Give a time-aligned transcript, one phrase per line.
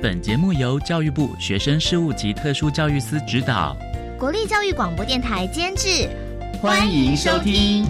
[0.00, 3.76] 本节目由教育部学生事务及特殊教育司指导，
[4.16, 6.08] 国立教育广播电台监制，
[6.62, 7.84] 欢迎收听。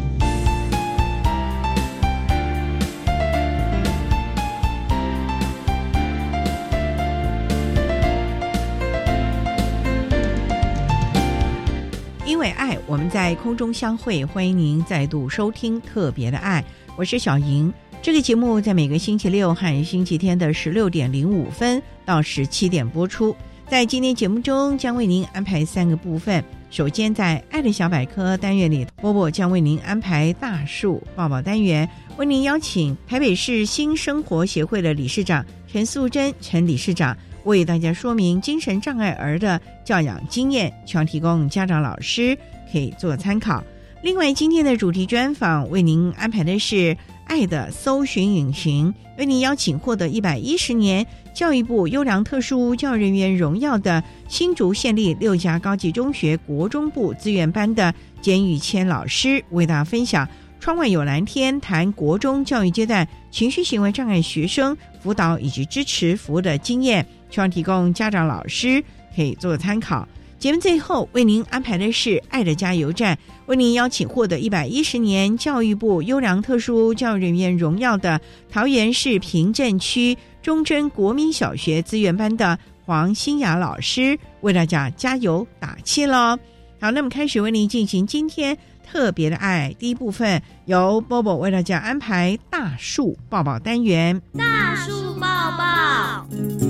[12.24, 16.64] 因为爱，我们在空中相会，欢迎您再度收听特别的爱，
[16.96, 17.70] 我是小莹。
[18.00, 23.36] 这个节目在每个星期六和星期天的十六点零五分到十七点播出。
[23.68, 26.42] 在今天节目中，将为您安排三个部分。
[26.70, 42.34] 首先，在“爱的小百科”单元里，波波将为您安排大树抱抱单元，为您邀请台北市新生活协会的理事长陈素贞陈理事长，为大家说明精神障碍儿的教养经验，希望提供家长老师
[42.72, 43.62] 可以做参考。
[44.02, 46.96] 另外，今天的主题专访为您安排的是。
[47.28, 60.26] 爱的搜寻引擎为您邀请获得一百一十年教育部优良特殊教育人员荣耀的新竹县立六家高级中学国中部资源班的简宇谦老师，为大家分享
[60.58, 68.82] 《窗外有蓝天》，谈国中教育阶段情绪行为障碍学生辅导以及支持服务的经验，希望提供家长老师
[69.14, 70.08] 可以做参考。
[70.38, 86.38] 节目最后为您安排的是“爱的加油站”，为您邀请获得一百一十年教育部优良特殊教育人员荣耀的桃园市平镇区忠贞国民小学资源班的黄新雅老师，为大家加油打气喽！
[86.80, 88.56] 好，那么开始为您进行今天
[88.88, 95.26] 特别的爱第一部分，由波波为大家安排大树抱抱单元，大树抱
[95.58, 96.67] 抱。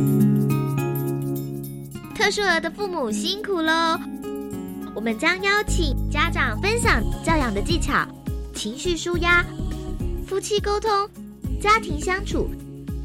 [2.19, 3.97] 特殊儿的父母辛苦喽！
[4.93, 8.05] 我们将邀请家长分享教养的技巧、
[8.53, 9.47] 情绪舒压、
[10.27, 10.91] 夫妻沟通、
[11.63, 12.51] 家庭相处，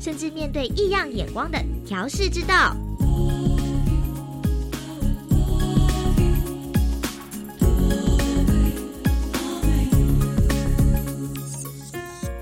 [0.02, 2.75] 甚至面对异样眼光的调试之道。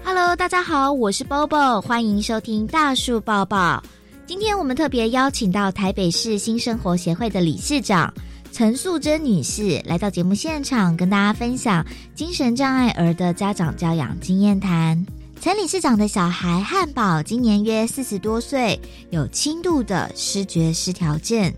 [0.05, 3.83] Hello，大家好，我是 Bobo，欢迎收听大树抱抱。
[4.31, 8.13] 今天我们特别邀请到台北市新生活协会的理事长
[8.53, 15.05] 陈素贞女士来到节目现场，跟大家分享精神障碍儿的家长教养经验谈。
[15.41, 21.53] 陈理事长的小孩汉堡今年约四十多岁，有轻度的失觉失调症。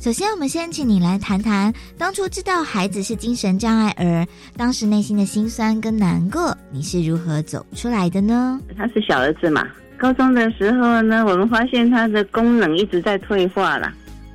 [0.00, 4.26] 首先，我们先请你来谈谈当初知道孩子是精神障碍儿，
[4.56, 8.60] 当时内心的辛酸跟难过，你是如何走出来的呢？
[8.76, 9.64] 他是小儿子嘛。
[9.98, 13.92] 高中的时候呢，我们发现他的功能一直在退化了，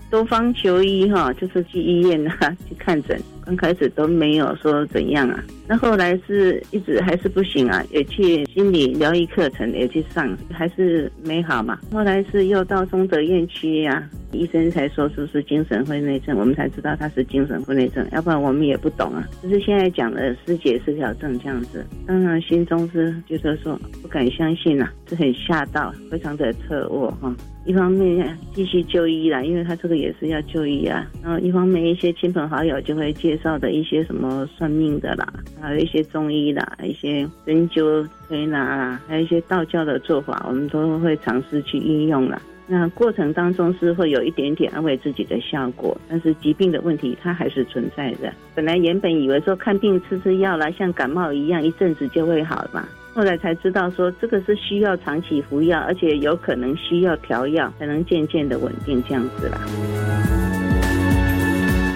[0.10, 5.40] 多方求医哈，就是去医院啊去看诊，刚开始都没有说怎样啊，
[5.72, 14.06] 那后来是一直还是不行啊，也去心理疗愈课程也去上，还是没好嘛，后来是又到中德院区呀。
[14.34, 19.28] 医生才说是不是精神分裂症，我们才知道他是精神分裂症，要不然我们也不懂啊。
[19.44, 27.34] 就是现在讲的失节失调症这样子，当然心中是觉得说不敢相信呐，是很吓到，非常的侧卧哈。
[27.66, 31.06] 一方面继续就医啦，因为他这个也是要就医啊。
[31.22, 42.42] 然后一方面一些亲朋好友就会介绍的一些什么算命的啦，还有一些中医啦，一些针灸推拿啦，还有一些道教的做法，我们都会尝试去运用了。
[42.68, 48.34] 那过程当中是会有一点点安慰自己的效果，但是疾病的问题它还是存在的。
[48.56, 52.88] 本来原本以为说看病吃吃药啦，像感冒一样，一阵子就会好嘛。
[53.14, 59.60] 后来才知道说这个是需要长期服药，而且有可能需要调药才能渐渐的稳定这样子啦。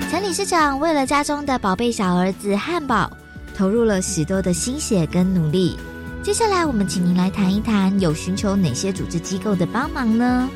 [0.10, 3.10] 陈理事长为了家中的宝贝小儿子汉堡，
[3.58, 5.76] 投入了许多的心血跟努力。
[6.22, 10.50] 接下来，我们请您来谈一谈，有寻求哪些组织机构的帮忙呢？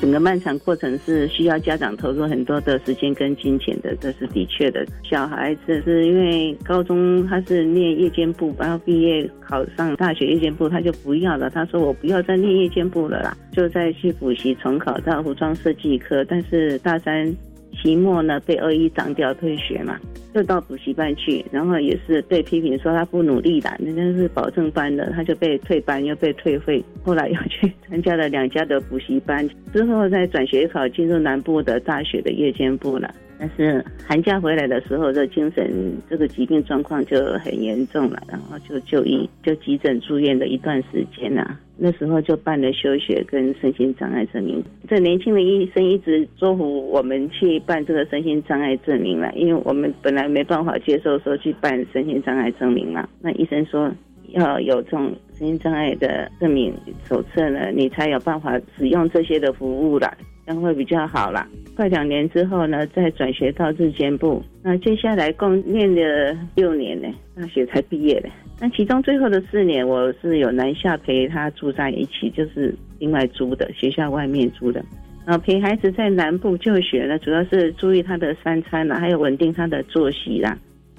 [0.00, 4.86] 整个漫长过程是需要家长投入很多的时间跟金钱的，这是的确的。
[5.02, 11.50] 小孩子是因为高中他是念夜间部，然后毕业考上大学夜间部，他就不要了。
[11.50, 17.34] 他说我不要再念夜间部了啦，就再去补习重考到服装设计科，但是大三。
[17.82, 19.98] 期末呢被二一涨掉退学嘛，
[20.36, 33.14] 就到补习班去，然后也是被批评说他不努力啦，人家是保证班的，他就被退班又被退费，后来又去参加了两家的补习班，之后再转学考进入南部的大学的夜间部了。
[33.38, 41.58] 但是寒假回来的时候，这精神这个疾病状况就很严重了，然后就就医就急诊住院的一段时间了。
[41.78, 44.62] 那时候就办了休学跟身心障碍证明。
[44.88, 53.08] 这年轻的医生一直说服我们去办这个身心障碍证明了，因为我们本来没办法接受说去办身心障碍证明嘛。
[53.20, 53.90] 那医生说
[54.28, 56.72] 要有这种身心障碍的证明
[57.08, 60.12] 手册呢，你才有办法使用这些的服务了。
[60.46, 61.44] 将会比较好啦。
[61.74, 64.40] 快两年之后呢，再转学到日间部。
[64.62, 68.28] 那接下来共念了六年呢，大学才毕业的。
[68.58, 74.82] 那其中最后的四年，我是有南下陪他住在一起，就是另外租的学校外面租的。
[75.26, 80.56] 然后陪孩子在南部就学呢，主要是注意他的三餐啦，还有稳定他的作息啦。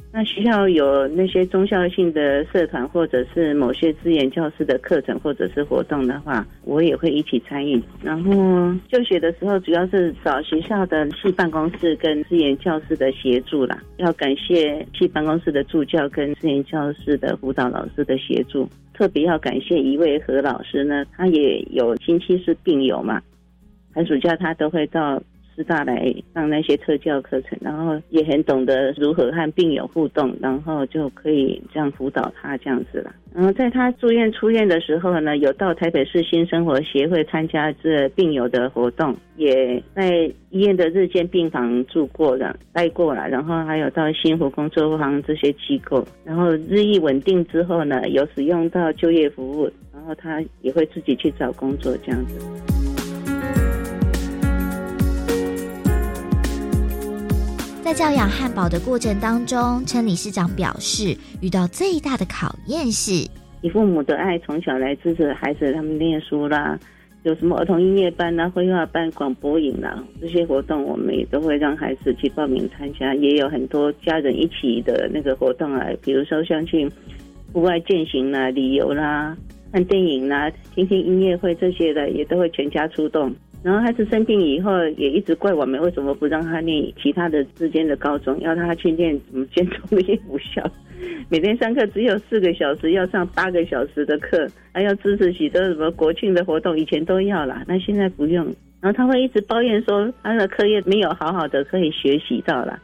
[0.10, 7.80] 那学校有那些中校性的社团，或者是某些资源教师的课程，或者是活动的话，我也会一起参与。
[8.02, 8.32] 然后
[8.88, 13.78] 就学的时候，主要是找学校的系办公室跟资源教师的协助啦。
[13.98, 23.22] 要感谢系办公室的助教跟资源教师的辅导老师的协助，特别要感谢一位何老师呢，他也有亲戚是病友嘛，
[23.94, 25.22] 寒暑假他都会到。
[25.58, 33.12] 师大来上那些特教课程，然后也很懂得如何和病友互动，然后就可以这样辅导他这样子了。
[33.34, 43.28] 然后在他住院出院的时候呢，有到台北市新生活协会参加这病友的活动，也在医院的日间病房住过了，待过了。
[43.28, 52.77] 然后还有到新湖工作坊这些机构，然后日益稳定之后呢，有使用到就业服务，然后他也会自己去找工作这样子。
[57.88, 63.26] 在教养汉堡的过程当中，陈理事长表示，遇到最大的考验是，
[63.62, 66.78] 以父母的爱从小来支持孩子他们念书啦，
[67.24, 73.16] 有什么儿童音乐班啦、绘画班、广播营啦这些活动，我们也都会让孩子去报名参加。
[73.16, 76.92] 也有很多家人一起的那个活动啊，比如说像去
[77.54, 79.34] 户外践行啦、旅游啦、
[79.72, 83.34] 看电影啦、听听音乐会这些的，也都会全家出动。
[83.68, 90.64] 然后孩子生病以后，也一直怪我们为什么不让他念其他的之间的高中，要他去念什么建中业武校。
[91.28, 98.46] 每天上课只有四个小时，要上八个小时的课，还要支持许多什么国庆的活动，以前都要啦，那现在不用。
[98.80, 102.80] 然后他会一直抱怨说，他的课业没有好好的可以学习到了。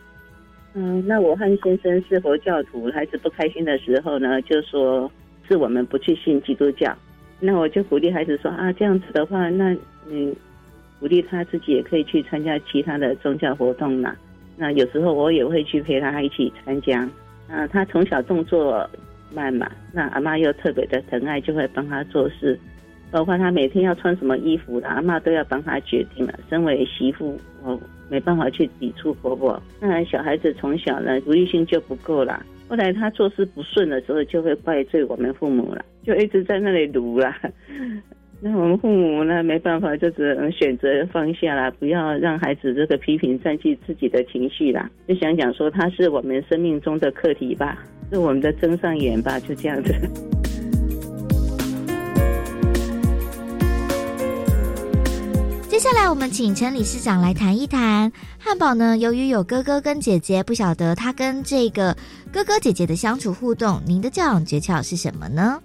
[0.74, 5.10] 嗯，那我和先生是佛教徒，孩子不开心的时候呢，就说
[5.48, 6.94] 是我们不去信基督教。
[7.40, 9.74] 那我就鼓励孩子说啊，这样子的话，那
[10.10, 10.36] 嗯。
[11.04, 14.16] 鼓励他自己也可以去参加其他的宗教活动啦。
[14.56, 17.06] 那有时候我也会去陪他一起参加。
[17.50, 18.90] 那他从小动作
[19.36, 22.58] 慢嘛，那阿妈又特别的疼爱，就会帮他做事，
[23.12, 26.40] 包括他每天要穿什么衣服的，阿妈都要帮他决定了。
[26.50, 27.78] 身为媳妇，我
[28.10, 29.62] 没办法去抵触婆婆。
[29.82, 32.42] 那小孩子从小呢，独立性就不够了。
[32.70, 37.36] 后来他做事不顺的时候，就会怪罪我们父母了，就一直在那里读了。
[38.46, 44.90] 那我们父母呢，没办法，就只能选择放下啦，不要让孩子这个批评占据自己的情绪啦。
[45.08, 47.78] 就想讲说，他是我们生命中的课题吧，
[48.12, 49.94] 是我们的增上缘吧，就这样子。
[55.70, 58.98] 接下来，我们请陈理事长来谈一谈汉堡呢。
[58.98, 61.96] 由于有哥哥跟姐姐，不晓得他跟这个
[62.30, 65.62] 哥哥姐姐的相处互动，您的教养诀窍是什么呢？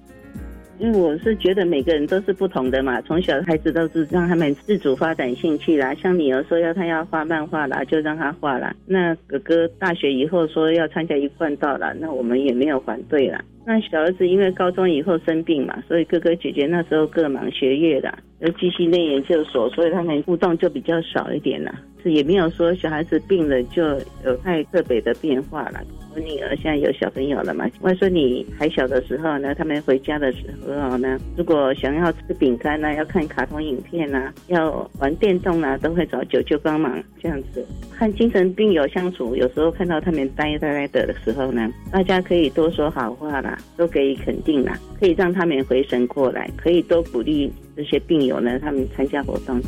[0.79, 5.93] 因为我是觉得每个人都是不同的嘛，从小孩子都是让他们自主发展兴趣啦。
[5.95, 8.75] 像女儿说要她要画漫画啦，就让她画啦。
[8.87, 13.43] 那哥哥大学以后说要参加一贯道啦，那我们也没有反对啦。
[13.69, 18.11] 那小儿子因为高中以后生病嘛，所以哥哥姐姐那时候各忙学业的，
[18.41, 21.71] 又继续念研究所，所以他们互动就比较少一点了。
[22.03, 23.83] 是也没有说小孩子病了就
[24.25, 25.81] 有太特别的变化了。
[26.15, 27.69] 我女儿现在有小朋友了嘛？
[27.83, 37.67] 外孙女还小的时候呢，他们回家的时候呢，如果想要吃饼干呢，要看卡通影片啊，要玩电动啊，都会找舅舅帮忙这样子。
[37.99, 49.61] 和精神病友相处，有时候看到他们呆呆呆的的时候呢，大家可以多说好话啦，都给予肯定啦，可以让他们回神过来，可以多鼓励这些病友呢，他们参加活动。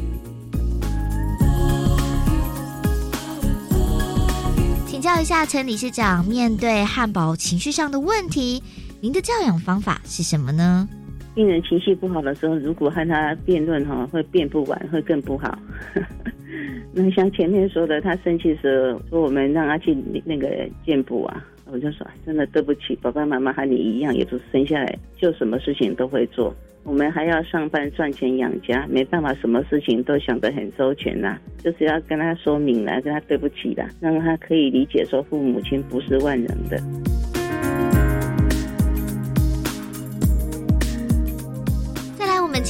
[4.87, 8.63] 请教一下陈理事长，面对汉堡情绪上的问题，
[9.01, 10.89] 您的教养方法是什么呢？
[11.35, 15.59] 病人情绪不好的时候，如果和他辩论哈，会辩不完，会更不好。
[16.93, 36.77] 那像前面说的，他生气时候说我们让他去那个健步啊，我就说真的对不起，爸爸妈妈和你一样，也是生下来就什么事情都会做，我们还要上班赚钱养家，没办法，什么事情都想得很周全呐，就是要跟他说明了，跟他对不起的，让他可以理解说父母亲不是万能的。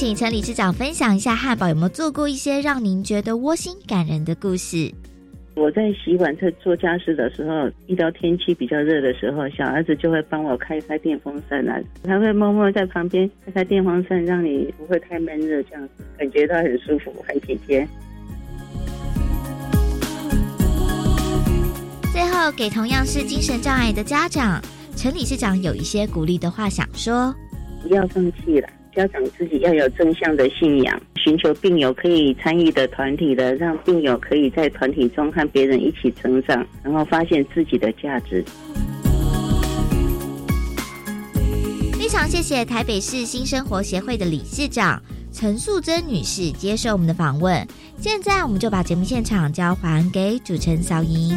[0.01, 4.91] 请陈理事长分享一下，汉堡有没有做过一些让您觉得窝心感人的故事？
[5.53, 17.87] 我在洗碗、在做家事的时候，遇到天气比较热的时候，小儿子就会帮我开开电风扇啊，他会默默在旁边开开电风扇，让你不会太闷热，这样子感觉到很舒服、很体贴。
[22.11, 24.59] 最后，给同样是精神障碍的家长，
[24.95, 27.31] 陈理事长有一些鼓励的话想说：
[27.83, 28.67] 不要放弃了。
[28.93, 38.43] 家长自己要有正向的信仰，寻求病友可以参与的团体的，让病友可以在团体中和别人一起成长，然后发现自己的价值。
[41.93, 47.65] 非常谢谢台北市新生活协会的理事长陈素贞女士接受我们的访问。
[47.97, 51.33] 现在我们就把节目现场交还给主持人小莹。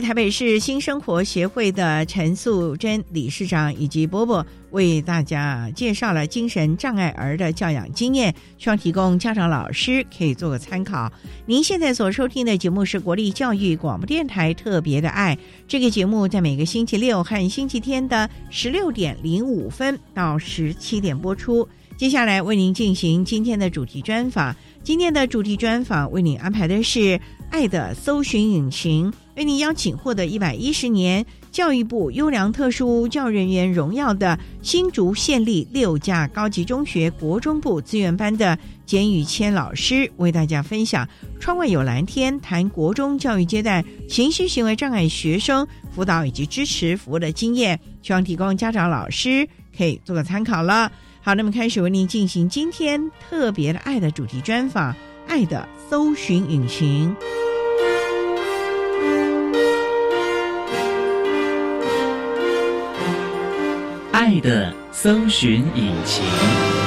[0.00, 11.12] 台北市新生活协会的陈素贞理事长以及波波为大家介绍了精神障碍儿的教养经验，希望提供家长、老师可以做个参考。
[11.46, 21.68] 您现在所收听的节目是国立教育广播电台特别的爱，这个节目在每个星期六和星期天的十六点零五分到十七点播出。
[21.96, 26.98] 接下来为您进行今天的主题专访，今天的主题专访为您安排的是
[27.50, 29.10] 《爱的搜寻引擎》。
[29.40, 41.08] 为您邀请获得一百一十年教育部优良特殊教育人员荣耀的新竹县立六家高级中学国中部资源班的简宇谦老师，为大家分享
[41.40, 50.92] “窗外有蓝天”谈国中教育阶段情绪行为障碍学生辅导以及支持服务的经验，希望提供家长、老师可以做个参考了。
[51.22, 54.92] 好，那么开始为您进行今天特别的爱的主题专访，
[55.26, 57.16] 《爱的搜寻引擎》。
[64.38, 66.79] 的搜寻引擎。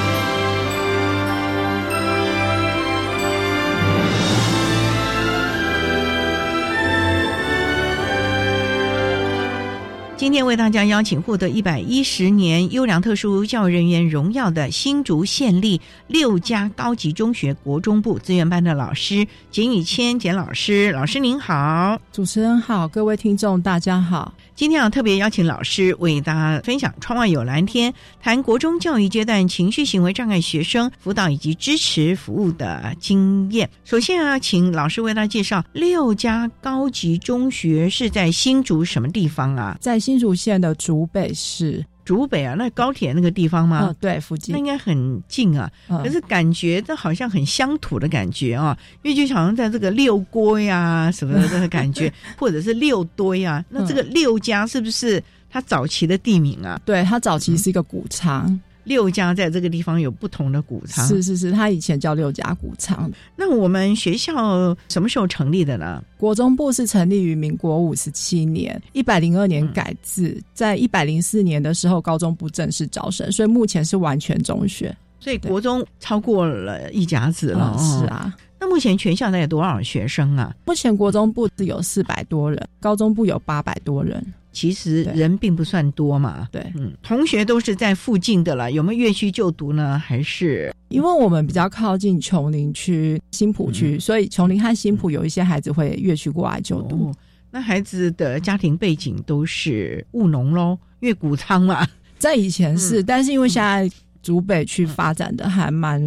[10.23, 24.33] 今天为大家邀请获得一百一十年优良特殊教育人员荣耀的新竹县立六家高级中学国中部资源班的老师简宇谦简老师，老师您好，主持人好，各位听众大家好。
[24.55, 33.69] 今天要特别邀请老师为大家分享“窗外有蓝天”，谈国中教育阶段情绪行为障碍学生辅导以及支持服务的经验。
[33.83, 39.75] 首先啊请老师为大家介绍六家高级中学是在新竹什么地方啊？
[39.81, 41.85] 在新竹县的竹北市。
[42.05, 43.85] 竹北啊，那高铁那个地方吗？
[43.87, 45.71] 嗯，对，附近那应该很近啊。
[45.87, 53.63] 可是感觉这好像很乡土的感觉啊，因为就好像在这个六锅呀什么的这个感觉， 或者是六堆啊。
[53.69, 56.77] 那这个六家是不是它早期的地名啊？
[56.83, 58.59] 对，它早期是一个古仓。
[58.83, 63.11] 六家在这个地方有不同的谷仓，是是是，它以前叫六家谷仓。
[63.35, 66.03] 那我们学校什么时候成立的呢？
[66.17, 74.95] 国中部是成立于民国五十七年，一百零二年改制，在一百零四年的时候，高中部正式招生，所以目前是完全中学。
[75.19, 78.35] 所以国中超过了一甲子了，是啊。
[78.59, 80.53] 那目前全校大概多少学生啊？
[80.65, 84.21] 目前国中部有四百多人，高中部有八百多人。
[84.53, 89.97] 其实人并不算多嘛，对，嗯，同学都是在附近的了，有没有越区就读呢？
[89.97, 90.71] 还是？
[90.89, 97.11] 因为我们比较靠近琼林区、新浦区，所以琼林和新浦有一些孩子会越区过来就读。
[97.49, 101.85] 那孩子的家庭背景都是务农喽，因为谷仓嘛，
[102.19, 103.89] 在以前是，但是因为现在
[104.21, 105.99] 竹北区发展的还蛮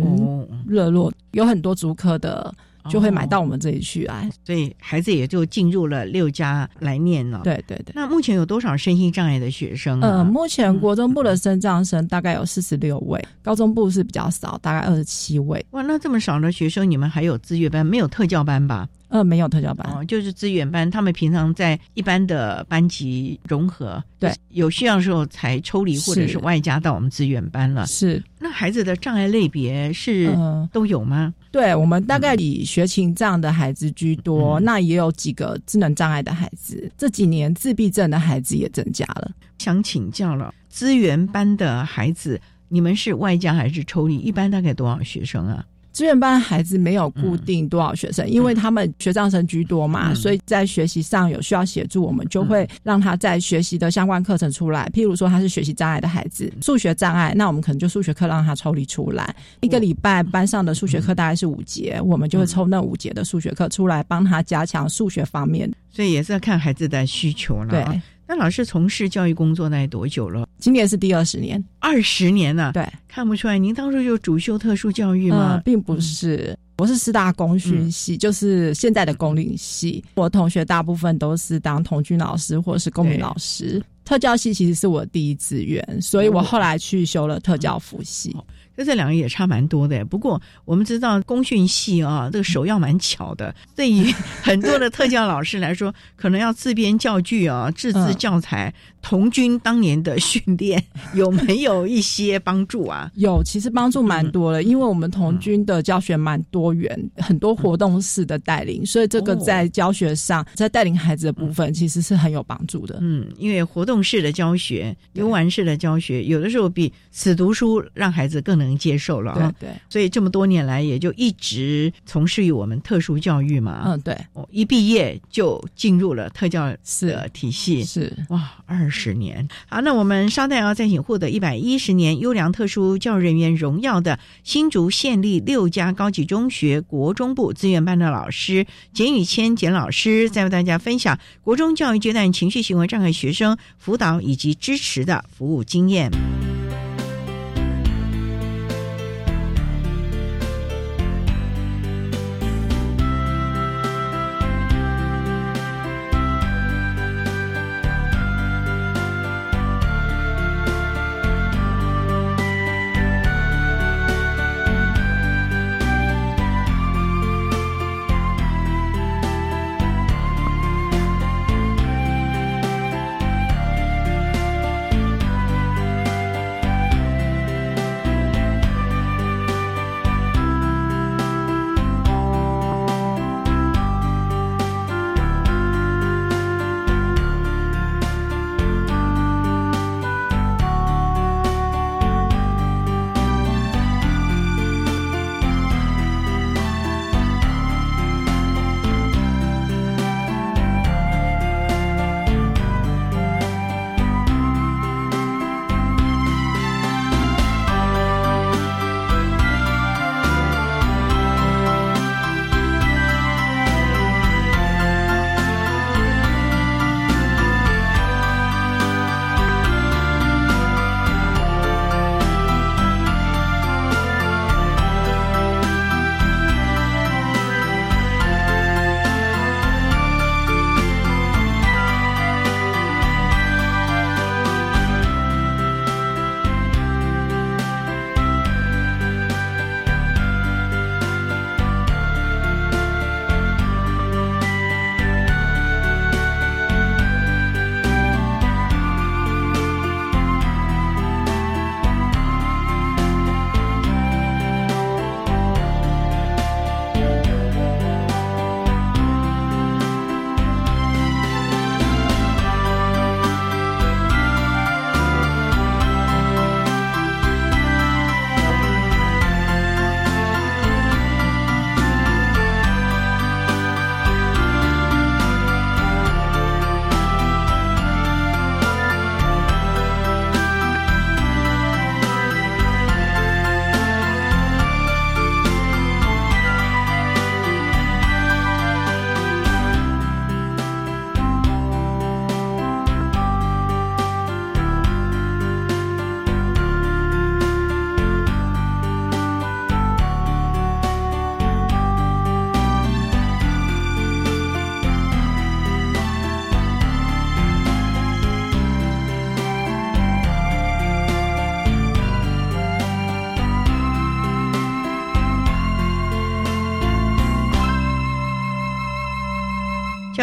[0.67, 2.55] 热络，有很多竹科的。
[2.89, 7.41] 就会买到我们这里去来，所以孩子也就进入了六家来念了。
[7.45, 7.93] 对对对。
[7.95, 10.01] 那目前有多少身心障碍的学生？
[10.01, 15.65] 呃，目前国中部的生障生大概有四十六位，高中部是比较少，大概二十七位。
[15.71, 18.89] 哇，那这么少的学生，你们还有资源班，没有特教班吧？
[19.09, 27.87] 呃，没有特教班，哦，就是资源班，他们平常在一般的班级融合，对，有需要的时候才抽离或者是外加到我们资源班了。
[27.87, 30.29] 是，那孩子的障碍类别是
[30.73, 31.33] 都有吗？
[31.57, 36.93] 对，我们大概以学情障的孩子居多，那也有几个智能障碍的孩子。
[36.99, 39.31] 这几年自闭症的孩子也增加了。
[39.57, 44.19] 想请教了，资源班的孩子，你们是外加还是抽离？
[44.19, 45.65] 一般大概多少学生啊？
[45.97, 54.91] 资源班孩子没有固定多少学生，因为他们学障生居多嘛，所以在学习上有需要协助，我们就会让他在学习的相关课程出来。
[54.93, 59.35] 譬如说他是学习障碍的孩子，数学障碍，那我们可能就数学课让他抽离出来。
[59.61, 65.73] 一个礼拜班上的数学课大概是五节，我们就会抽那五节的数学课出来，帮他加强数学方面。
[65.91, 67.71] 所以也是要看孩子的需求了。
[67.71, 68.03] 对。
[68.29, 70.49] 那老师从事教育工作那多久了？
[70.59, 72.73] 今年是第二十年，二十年了。
[72.73, 75.63] 对，看不出来，您当初就主修特殊教育吗？
[75.65, 80.03] 并不是，我是师大公训系，就是现在的公领系。
[80.17, 83.81] 我同学大部分都是当童军老师或是公民老师。
[84.05, 88.37] 特教系其实是我第一志愿，所以我后来去修了特教辅系。
[88.77, 90.05] 那这两个也差蛮多的。
[90.05, 93.55] 不过我们知道工训系啊，这个手要蛮巧的。
[93.75, 98.73] 对于很多的特教老师来说，可能要自编教具啊，自制教材。
[99.03, 100.83] 童军当年的训练
[101.15, 103.09] 有没有一些帮助啊？
[103.15, 112.99] 有，其实帮助蛮多的，因为我们童军的教学蛮多元，很多活动式的带领，所以这个在教学上，在带领孩子的部分，其实是很有帮助的。
[113.01, 119.55] 嗯，因为活动式的教学、游玩式的教学，有的时候比死读书让孩子更能接受了啊。
[119.61, 123.83] 对，所以这么多年来，也就一直从事于我们特殊教育嘛。
[123.85, 127.85] 嗯，对，我一毕业就进入了特教的体系。
[127.85, 128.87] 是哇，二。
[128.89, 146.11] 十年，好，那我们稍待要再请获得一百一十年优良特殊教育人员荣耀的新竹县立六家高级中学国中部资源班的老师简宇谦简老师，再为大家分享国中教育阶段情绪行为障碍学生辅导以及支持的服务经验。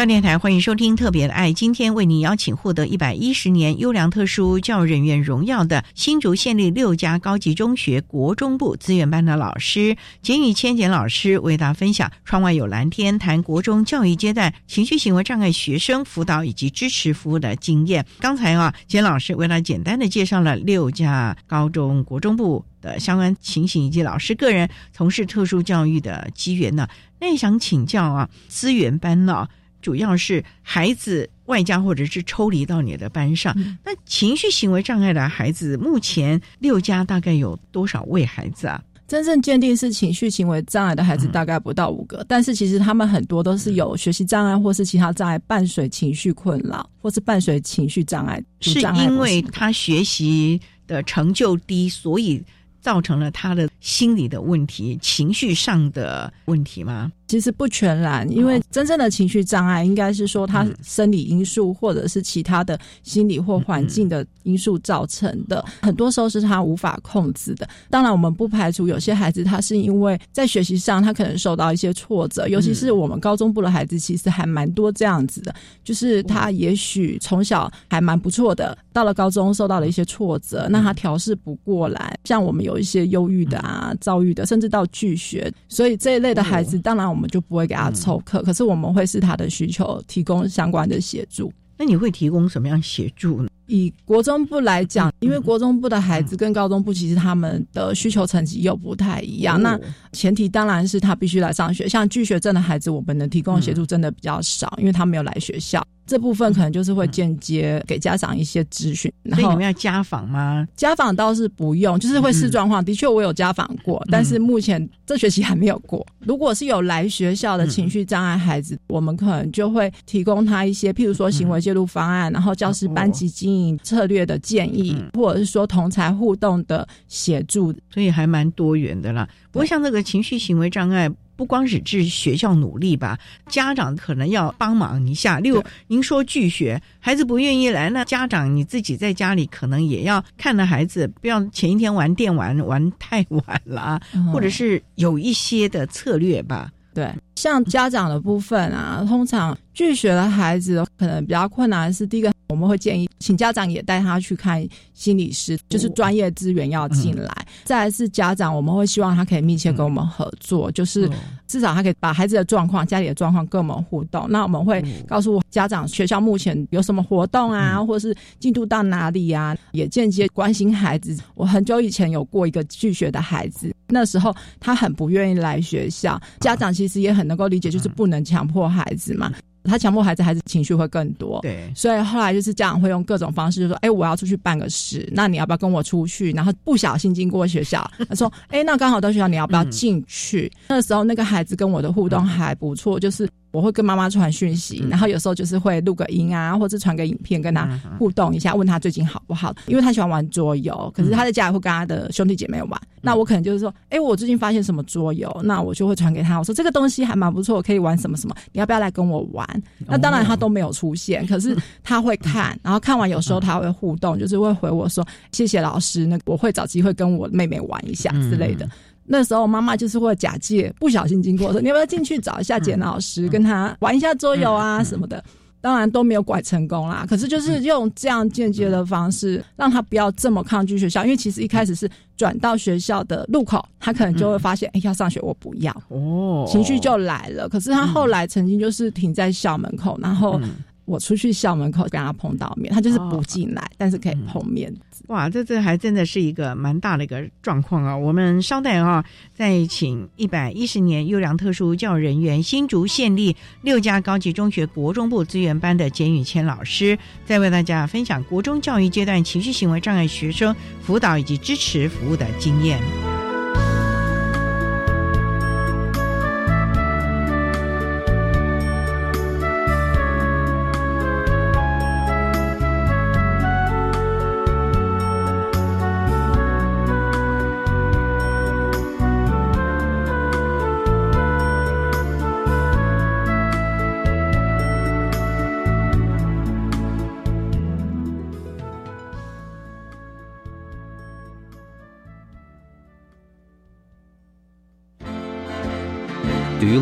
[0.06, 18.04] 电台欢迎收听特别的爱，今天为您邀请获得一百一十年优良特殊教育人员荣耀的新竹县立六家高级中学国中部资源班的老师简宇千简老师，为大家分享“窗外有蓝天”谈国中教育阶段情绪行为障碍学生辅导以及支持服务的经验。
[18.20, 26.88] 刚才啊，简老师为他简单的介绍了六家高中国中部的相关情形以及老师个人从事特殊教育的机缘呢。
[27.20, 29.48] 那想请教啊，资源班呢？
[29.84, 38.82] 主要是孩子外加或者是抽离到你的班上，那情绪行为障碍的孩子，目前六家大概有多少位孩子啊？
[39.06, 48.42] 真正鉴定是情绪行为障碍的孩子大概不到五个，但是其实他们很多都是有学习障碍或是其他障碍伴随情绪困扰，或是伴随情绪障碍。
[48.60, 52.42] 是因为他学习的成就低，所以
[52.80, 57.12] 造成了他的心理的问题、情绪上的问题吗？
[57.26, 67.66] 其实不全然，因为真正的情绪障碍应该是说他生理因素或者是其他的心理或环境的因素造成的，很多时候是他无法控制的。
[67.88, 87.13] 当然，我们不排除有些孩子他是因为在学习上他可能受到一些挫折，尤其是我们高中部的孩子，其实还蛮多这样子的，就是他也许从小还蛮不错的，到了高中受到了一些挫折，那他调试不过来，像我们有一些忧郁的啊、躁郁的，甚至到拒学，所以这一类的孩子，当然。
[87.14, 91.52] 我们就不会给他凑课，可是我们会是他的需求提供相关的协助。
[91.78, 93.48] 那你会提供什么样协助呢？
[93.66, 99.60] 以国中部来讲，因为国中部的孩子跟高中部其实他们的需求层级又不太一样。
[99.62, 99.78] 那
[100.12, 101.88] 前提当然是他必须来上学。
[101.88, 105.82] 像拒学症的孩子，我们能提供的协助真的比较少，因为他没有来学校。
[106.06, 110.68] 这部分可能就是会间接给家长一些咨询，所以你们要家访吗？
[110.76, 112.84] 家访倒是不用，就是会视状况。
[112.84, 116.06] 的确，我有家访过，但是目前这学期还没有过。
[116.20, 129.28] 如果是有来学校的情绪障碍孩子，我们可能就会提供他一些，譬如说行为介入方案，然后教师班级经营策略的建议，或者是说同才互动的协助，所以还蛮多元的啦。
[129.50, 131.10] 不过像这个情绪行为障碍。
[131.36, 135.40] 不光是是学校努力吧，家长可能要帮忙一下。
[135.40, 144.00] 例如，您说拒学，孩子不愿意来，那家长你自己在家里可能也要看着孩子，不要前一天玩电玩玩太晚了，
[144.32, 146.70] 或者是有一些的策略吧。
[146.94, 152.32] 对，像家长的部分啊，通常拒学的孩子可能比较困难是第一个。
[152.48, 157.32] 我们会建议请家长也带他去看心理师，就是专业资源要进来。
[157.64, 161.08] 再是家长，我们会希望他可以密切跟我们合作，就是
[161.46, 164.26] 至少他可以把孩子的状况、家里的状况跟我们互动。
[164.28, 171.16] 那我们会告诉家长学校目前有什么活动啊，或者是进度到哪里啊，也间接关心孩子。
[171.34, 179.32] 我很久以前有过一个拒学的孩子，那时候他很不愿意来学校，家长其实也很能够理解，就是不能强迫孩子嘛。
[179.64, 181.40] 他强迫孩子，孩子情绪会更多。
[181.42, 193.28] 对，所以后来就是家长会用各种方式，就说：“哎，我要出去办个事，那你要不要跟我出去？”然后不小心经过学校， 他说：“哎，那刚好到学校，你要不要进去？”那时候那个孩子跟我的互动还不错，就是。
[193.54, 199.54] 我会跟妈妈传讯息，然后有时候就是会录个音啊，或者传个影片跟她互动一下，问她最近好不好。
[199.66, 202.80] 因为她喜欢玩桌游，可是她在家里会跟她的兄弟姐妹玩。
[203.00, 209.46] 那我可能就是说，哎，我最近发现什么桌游，那我就会传给她，我说这个东西还蛮不错，可以玩什么什么，你要不要来跟我玩？
[209.86, 218.68] 那当然她都没有出现，可是她会看，然后看完有时候她会互动，就是会回我说谢谢老师，那我会找机会跟我妹妹玩一下之类的。
[219.06, 225.22] 那时候妈妈就是会假借不小心经过说，你要不要进去找一下简老师，跟他玩一下桌游啊什么的？
[225.60, 227.06] 当然都没有拐成功啦。
[227.08, 237.48] 可是就是用这样间接的方式，让他不要这么抗拒学校，因为其实一开始是转到学校的路口，他可能就会发现，哎，要上学我不要哦，情绪就来了。
[237.48, 240.40] 可是他后来曾经就是停在校门口，然后。
[240.84, 244.72] 我出去校门口跟他碰到面，他就是不进来，但是可以碰面。
[245.08, 247.96] 哇，这这还真的是一个蛮大的一个状况啊！
[247.96, 262.78] 我们稍待啊，再请一百一十年优良特殊教育人员新竹县立六家高级中学国中部资源班的简宇谦老师，再为大家分享国中教育阶段情绪行为障碍学生辅导以及支持服务的经验。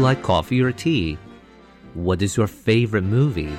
[0.02, 1.16] Like coffee or tea?
[1.94, 3.50] What is your favorite movie？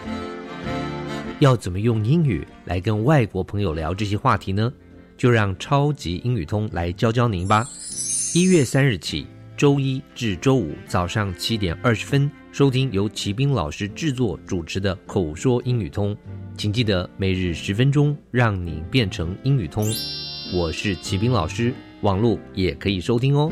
[1.40, 4.72] 要怎么用英语来跟外国朋友聊这些话题呢？
[5.18, 7.66] 就让超级英语通来教教您吧。
[8.34, 9.26] 一月三日起，
[9.56, 16.16] 周一至周五早上七点二十分，收听由齐斌老师制作主持的口说英语通。
[16.58, 19.86] 请记得每日十分钟，让你变成英语通。
[20.54, 23.52] 我是齐斌老师，网络也可以收听哦。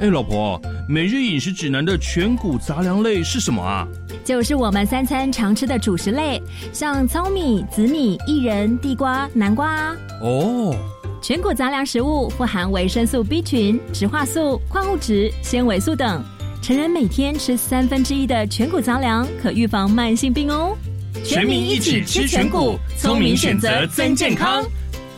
[0.00, 3.86] 哎，老婆，每日饮食指南的全谷杂粮类是什么啊？
[4.24, 9.94] 就是我们三餐常吃的主食类，像糙米、紫米、薏仁、地瓜、南瓜。
[10.20, 10.74] 哦，
[11.22, 16.24] 全谷杂粮食物富含维生素 B 群、植化素、矿物质、纤维素等。
[16.60, 20.76] 成人每天吃三分之一的全谷杂粮，可预防慢性病哦。
[21.24, 24.64] 全民一起吃全谷，聪明选择增健康。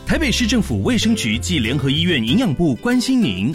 [0.07, 3.55] 台北市政府卫生局暨联合医院营养部关心您。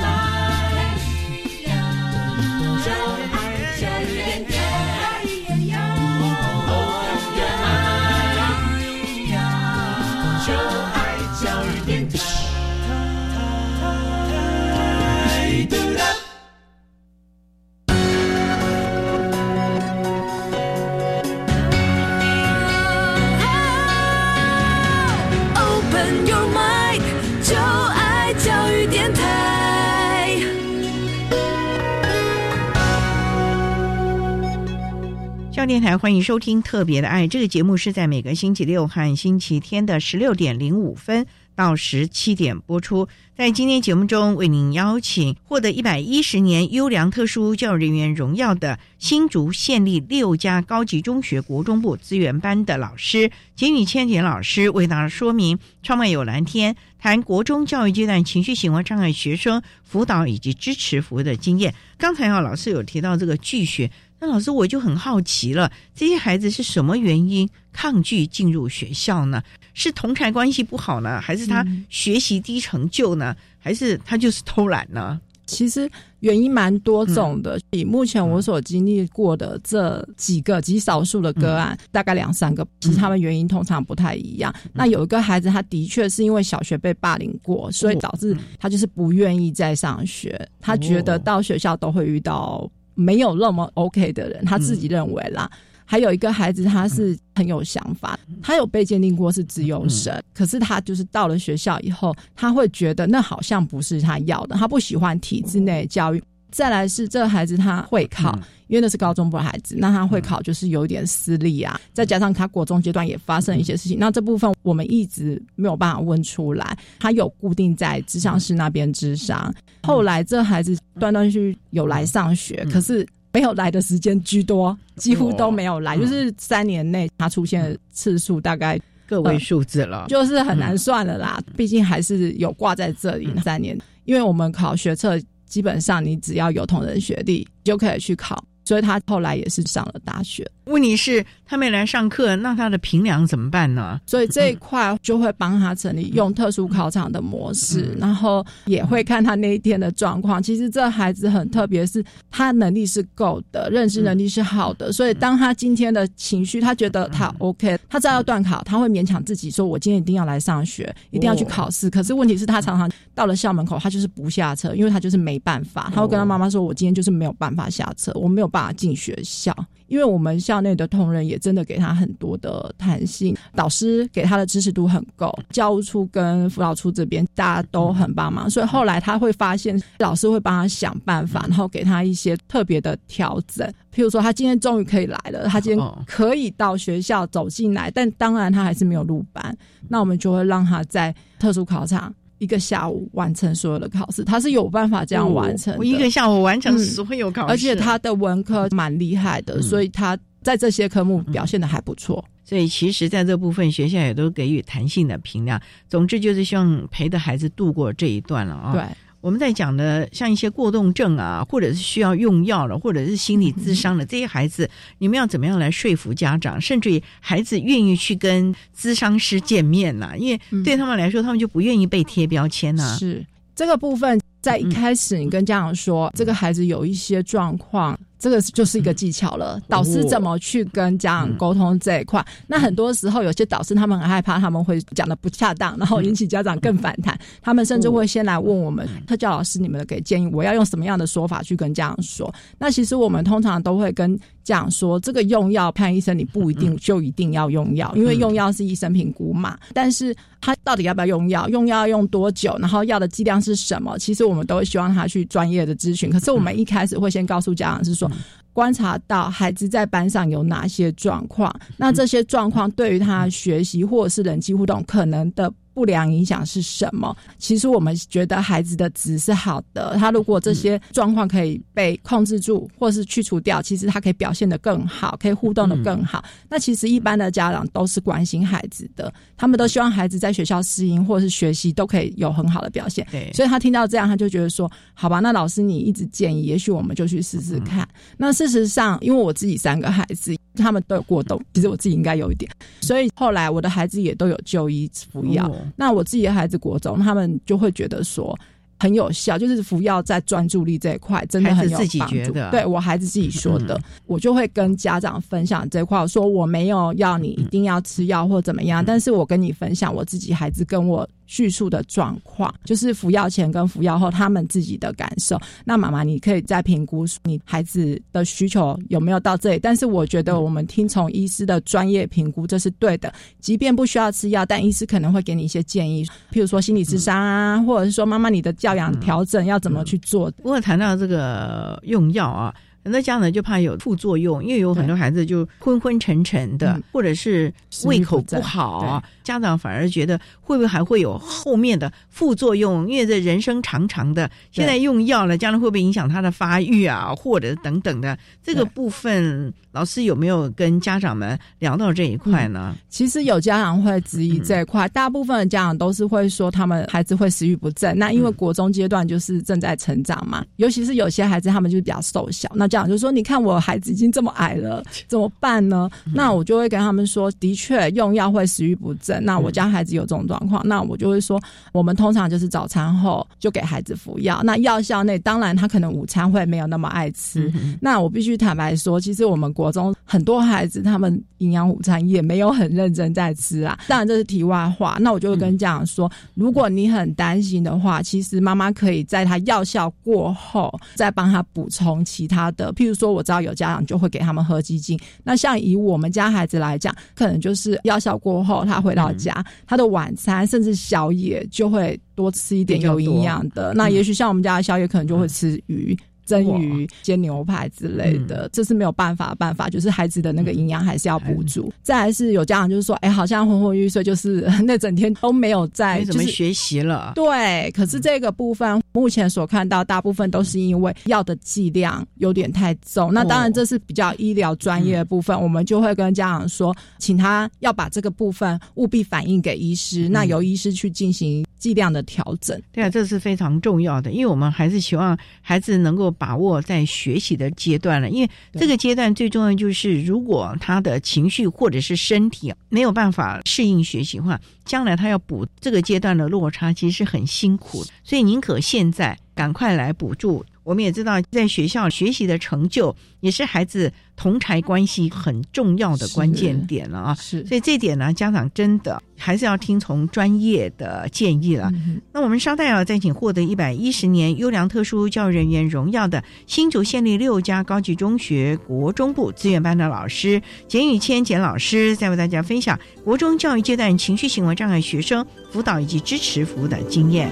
[35.71, 43.07] 电台欢迎收听《特别的爱》这个节目，是在每个星期六和星期天的十六点零五分到十七点播出。
[43.37, 61.73] 在今天节目中，为您邀请获得一百一十年优良特殊教育人员荣耀的新竹县立六家高级中学国中部资源班的老师简宇千简老师，为大家说明创办有蓝天谈国中教育阶段情绪行为障碍学生辅导以及支持服务的经验。
[61.97, 63.89] 刚才啊，老师有提到这个拒学。
[64.21, 69.41] 那老师，我就很好奇了，这些孩子是什么原因抗拒进入学校呢？
[69.73, 75.19] 是同台关系不好呢，还是他学习低成就呢，还是他就是偷懒呢？
[75.47, 77.59] 其实原因蛮多种的。
[77.71, 84.53] 以目前我所经历过的这几个极少数的个案，大概两三个，其实他们原因通常不太一样。
[84.71, 92.69] 那有一个孩子，他的确是因为小学被霸凌过，所以导致他就是不愿意再上学，他觉得到学校都会遇到。
[92.95, 95.49] 没有那么 OK 的人，他自己认为啦。
[95.83, 106.23] 还有一个孩子，他是很有想法，他有被鉴定过是自由生，可是他就是到了学校以后，他会觉得那好像不是他要的，他不喜欢体制内教育。
[106.51, 108.37] 再来是这个孩子他会考，
[108.67, 116.77] 因为那是高中部的孩子，那他会考就是有点私立啊，再加上他国中阶段也发生一些事情，那这部分我们一直没有办法问出来。
[116.99, 131.41] 他有固定在智商室那边智商，后来这孩子断断续续有来上学，可是没有来的时间居多，几乎都没有来，就是三年内他出现的次数大概个位数字了，就是很难算了啦。
[131.55, 135.17] 毕竟还是有挂在这里三年，因为我们考学测。
[135.51, 138.41] 基本上，你只要有同等学历，就可以去考。
[138.63, 140.49] 所以他后来也是上了大学。
[140.65, 143.99] 问题是，他没来上课，那他的平凉怎么办呢？
[144.05, 150.41] 所以这一块就会帮他整理用特殊考场的模式，然后也会看他那一天的状况。
[150.41, 154.91] 其实这孩子很特别，是他能力是够的，认知能力是好的。
[154.91, 165.91] 所以当他今天的情绪，他觉得他 OK，他知道要断考，他会勉强自己说：“我今天一定要来上学，一定要去考试。”可是问题是，他常常到了校门口，他就是不下车，因为他就是没办法。
[165.93, 169.55] 他会跟他妈妈说：“我今天就是没有办法下车，我没有办法进学校。”
[169.87, 183.65] 因为我们校内的同仁也真的给他很多的弹性，导师给他的支持度很够，教务处跟辅导处这边大家都很帮忙，所以后来他会发现老师会帮他想办法，然后给他一些特别的调整。
[183.95, 192.13] 譬如说，他今天终于可以来了，他今天可以到学校走进来，但当然他还是没有入班，那我们就会让他在特殊考场。
[192.39, 195.75] 一个下午完成所有的考试，他是有办法这样完成。
[195.77, 202.23] 我一个下午完成所有考试，而且他的文科蛮厉害的，所以他在这些科目表现的还不错。
[202.43, 205.61] 所以其实，在这部分学校也都给予弹性的评量。
[205.87, 208.73] 总之，就是希望陪着孩子度过这一段了啊。
[208.73, 208.83] 对。
[209.21, 220.17] 我们在讲的像一些过动症啊，或者是需要用药了，或者是心理咨商的这些孩子，你们要怎么样来说服家长，甚至于孩子愿意去跟咨商师见面呢？
[220.17, 222.97] 因为对他们来说，他们就不愿意被贴标签呢。
[222.97, 223.23] 是
[223.53, 227.97] 这个部分，在一开始你跟家长说，这个孩子有一些状况。
[228.21, 232.23] 这个就是一个技巧了，导师怎么去跟家长沟通这一块？
[232.45, 237.19] 那很多时候有些导师他们很害怕，他们会讲的不恰当，然后引起家长更反弹。
[237.41, 242.31] 他们甚至会先来问我们特教老师，你们给建议，我要用什么样的说法去跟家长说？
[242.59, 249.57] 那其实我们通常都会跟家长说，这个用药看医生，你不一定就一定要用药，因为用药是医生评估嘛。
[249.73, 251.47] 但是他到底要不要用药？
[251.47, 252.57] 用药要用多久？
[252.59, 253.97] 然后药的剂量是什么？
[253.97, 256.09] 其实我们都会希望他去专业的咨询。
[256.09, 258.11] 可是我们一开始会先告诉家长是说。
[258.53, 265.49] 观察到孩子在班上有哪些状况，那这些状况对于他学习或者是人际互动可能的。
[265.73, 267.15] 不良影响是什么？
[267.37, 276.23] 其实我们觉得孩子的值是好的，他如果这些状况可以被控制住，或是去除掉，其实他可以表现得更好，可以互动的更好。
[276.49, 283.07] 那其实一般的家长都是关心孩子的，他们都希望孩子在学校适应或是学习都可以有很好的表现。
[283.11, 295.49] 对，所以他听到这样，他就觉得说：“好吧，那老师你一直建议，也许我们就去试试看。”那事实上，因为我自己三个孩子，他们都有过动，其实我自己应该有一点，所以后来我的孩子也都有就医服药。
[295.75, 298.37] 那我自己的孩子国中，他们就会觉得说
[298.79, 302.33] 很有效，就是服药在专注力这一块真的很有帮助。
[302.51, 311.07] 对我孩子自己说的，我就会跟家长分享这块，我说我没有要你一定要吃药或怎么样，但是我跟你分享我自己孩子跟我。
[311.31, 315.39] 叙述的状况，就是服药前跟服药后他们自己的感受。
[315.63, 319.59] 那妈妈，你可以再评估你孩子的需求有没有到这里。
[319.59, 323.13] 但是我觉得我们听从医师的专业评估，这是对的。
[323.39, 330.29] 即便不需要吃药，但医师可能会给你一些建议，譬如说心理智商啊，或者是说妈妈你的教养调整要怎么去做。
[330.31, 332.53] 不过谈到这个用药啊。
[332.83, 342.89] 很多家长就怕有副作用，因为有很多孩子就昏昏沉沉的，或者是胃口不好，家长反而觉得会不会还会有后面的副作用？
[342.89, 352.75] 因为这人生长长的，现在用药了，将来会不会影响他的发育啊，或者等等的这个部分，老师有没有跟家长们聊到这一块呢？
[352.89, 357.95] 其实有家长会质疑这一块，大部分的家长都是会说他们孩子会食欲不振。
[357.95, 362.70] 那因为国中阶段就是正在成长嘛，尤其是有些孩子他们就是比较瘦小，那。
[362.71, 365.89] 讲就说，你看我孩子已经这么矮了，怎么办呢？
[366.15, 369.23] 那我就会跟他们说，的确用药会食欲不振。
[369.25, 371.37] 那我家孩子有这种状况，那我就会说，
[371.73, 374.41] 我们通常就是早餐后就给孩子服药。
[374.43, 377.51] 那药效内，当然他可能午餐会没有那么爱吃。
[377.81, 383.77] 那我必须坦白说，其实我们国中很多孩子他们营养午餐也没有很认真在吃啊。
[383.87, 384.97] 当然这是题外话。
[385.01, 392.60] 那我就会跟家长说，如果你很担心的话，其实妈妈可以在他药效过后再帮他补充其他的。
[392.73, 394.99] 譬如说，我知道有家长就会给他们喝鸡精。
[395.23, 399.33] 那像以我们家孩子来讲，可能就是药效过后，他回到家，
[399.65, 403.73] 他的晚餐甚至宵夜就会多吃一点有营养的。
[403.73, 405.97] 那也许像我们家的宵夜，可能就会吃鱼。
[406.25, 411.71] 蒸鱼、煎牛排之类的，这是没有办法办法，就是孩子的那个营养还是要补足。
[411.81, 417.11] 再来是有家长就是说，哎，好像昏昏欲睡，就是 那整天都没有在怎么学习了。
[417.15, 423.13] 对，可是这个部分目前所看到，大部分都是因为药的剂量有点太重。
[423.13, 432.61] 那当然这是比较医疗专业的部分，我们就会跟家长说，请他要把这个部分务必反映给医师，那由医师去进行剂量的调整。
[432.73, 436.01] 对啊，这是非常重要的，因为我们还是希望孩子能够。
[436.21, 447.91] 把握在学习的阶段了，因为这个阶段最重要就是，如果他的情绪或者是身体没有办法适应学习的话，将来他要补这个阶段的落差，其实是很辛苦的。
[448.03, 450.45] 所以宁可现在赶快来补助。
[450.63, 457.15] 我们也知道，在学校学习的成就也是孩子同才关系很重要的关键点了啊！
[457.15, 461.73] 是，所以这点呢，家长真的还是要听从专业的建议了。
[462.13, 477.31] 那我们稍待啊再请获得一百一十年优良特殊教育人员荣耀的新竹县立六家高级中学国中部资源班的老师简宇谦简老师，再为大家分享国中教育阶段情绪行为障碍学生辅导以及支持服务的经验。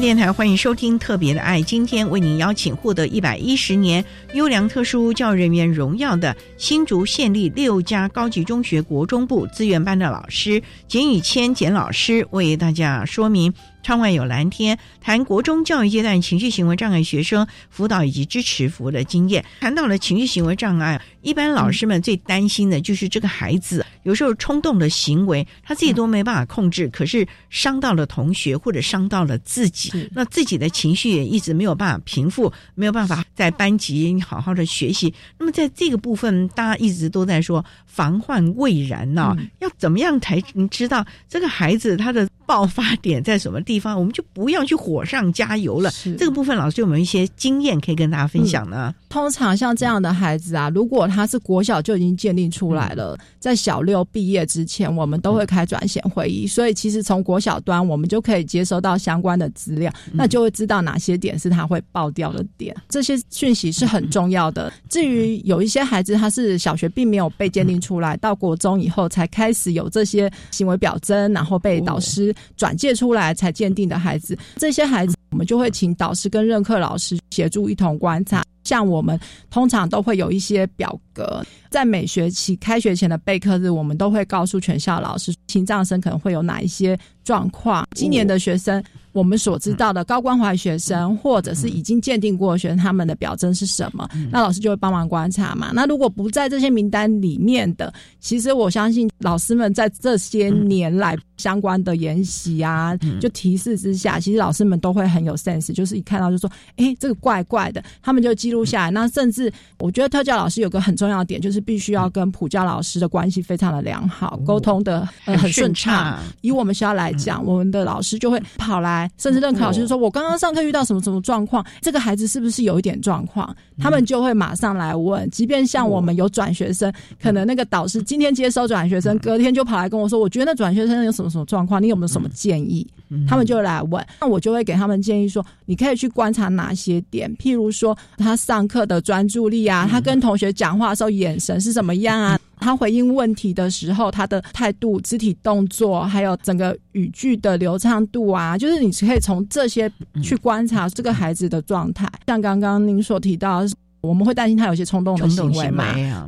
[0.00, 13.52] 电台欢迎收听《特别的爱》，今天为您邀请获得一百一十年优良特殊教育人员荣耀的新竹县立六家高级中学国中部资源班的老师简宇谦简老师，为大家说明。
[13.80, 19.42] 窗外有蓝天，谈国中教育阶段情绪行为障碍学生辅导以及支持服务的经验。
[19.60, 35.12] 谈到了情绪行为障碍，一般老师们最担心的就是这个孩子有时候冲动的行为，他自己都没办法控制，可是伤到了同学或者伤到了自己，那自己的情绪也一直没有办法平复，没有办法在班级好好的学习。
[35.38, 43.96] 那么在这个部分，大家一直都在说防患未然呢，要怎么样才能知道这个孩子他的爆发点在什么地方？
[43.98, 45.90] 我们就不要去火上加油了。
[46.18, 48.94] 这个部分，老师有没有一些经验可以跟大家分享呢？
[49.10, 62.74] 通常像这样的孩子啊，如果他是国小就已经建立出来了，在小六毕业之前，我们都会开转衔会议，所以其实从国小端，我们就可以接收到相关的资料，那就会知道哪些点是他会爆掉的点。
[62.88, 64.72] 这些讯息是很重要的。
[64.88, 78.42] 至于有一些孩子，他是小学并没有被鉴定出来，到国中以后才开始有这些行为表征，然后被导师转介出来才鉴定的孩子，这些孩子我们就会请导师跟任课老师协助一同观察。
[78.68, 79.18] 像我们
[79.50, 87.86] 通常都会有一些表格，在每学期开学前的备课日，我们都会告诉全校老师，心脏生可能会有哪一些状况。
[87.94, 94.08] 今年的学生，我们所知道的高关怀学生，或者是已经鉴定过的学生，他们的表征是什么？
[94.30, 95.70] 那老师就会帮忙观察嘛。
[95.74, 108.58] 那如果不在这些名单里面的，其实我相信老师们在这些年来相关的研习啊，就提示之下，其实老师们都会很有 sense，就是一看到就说，哎，这个怪怪的，他们就记录。
[108.68, 116.18] 下来，那甚至我觉得特教老师有个很重要的点，就是必须要跟普教老师的关系非常的良好，沟通的很顺畅。
[116.40, 125.28] 以我们学校来讲，我们的老师就会跑来，甚至任课老师说：“我刚刚上课遇到什么什么状况，这个孩子是不是有一点状况？”他们就会马上来问。
[125.30, 126.92] 即便像我们有转学生，
[127.22, 132.86] 可能那个导师今天接收转学生，隔天就跑来跟我说：“我觉得那转学生有什么什么状况，你有没有什么建议？”
[133.26, 149.88] 他们就来问，那我就会给他们建议说：“你可以去观察哪些点，譬如说他上课的专注力啊，他跟同学讲话的时候眼神是怎么样啊， 他回应问题的时候他的态度、肢体动作，还有整个语句的流畅度啊，就是你可以从这些
[150.20, 152.10] 去观察这个孩子的状态。
[152.26, 153.62] 像刚刚您所提到。”
[154.00, 155.84] 我们会担心他有些冲动的行为嘛？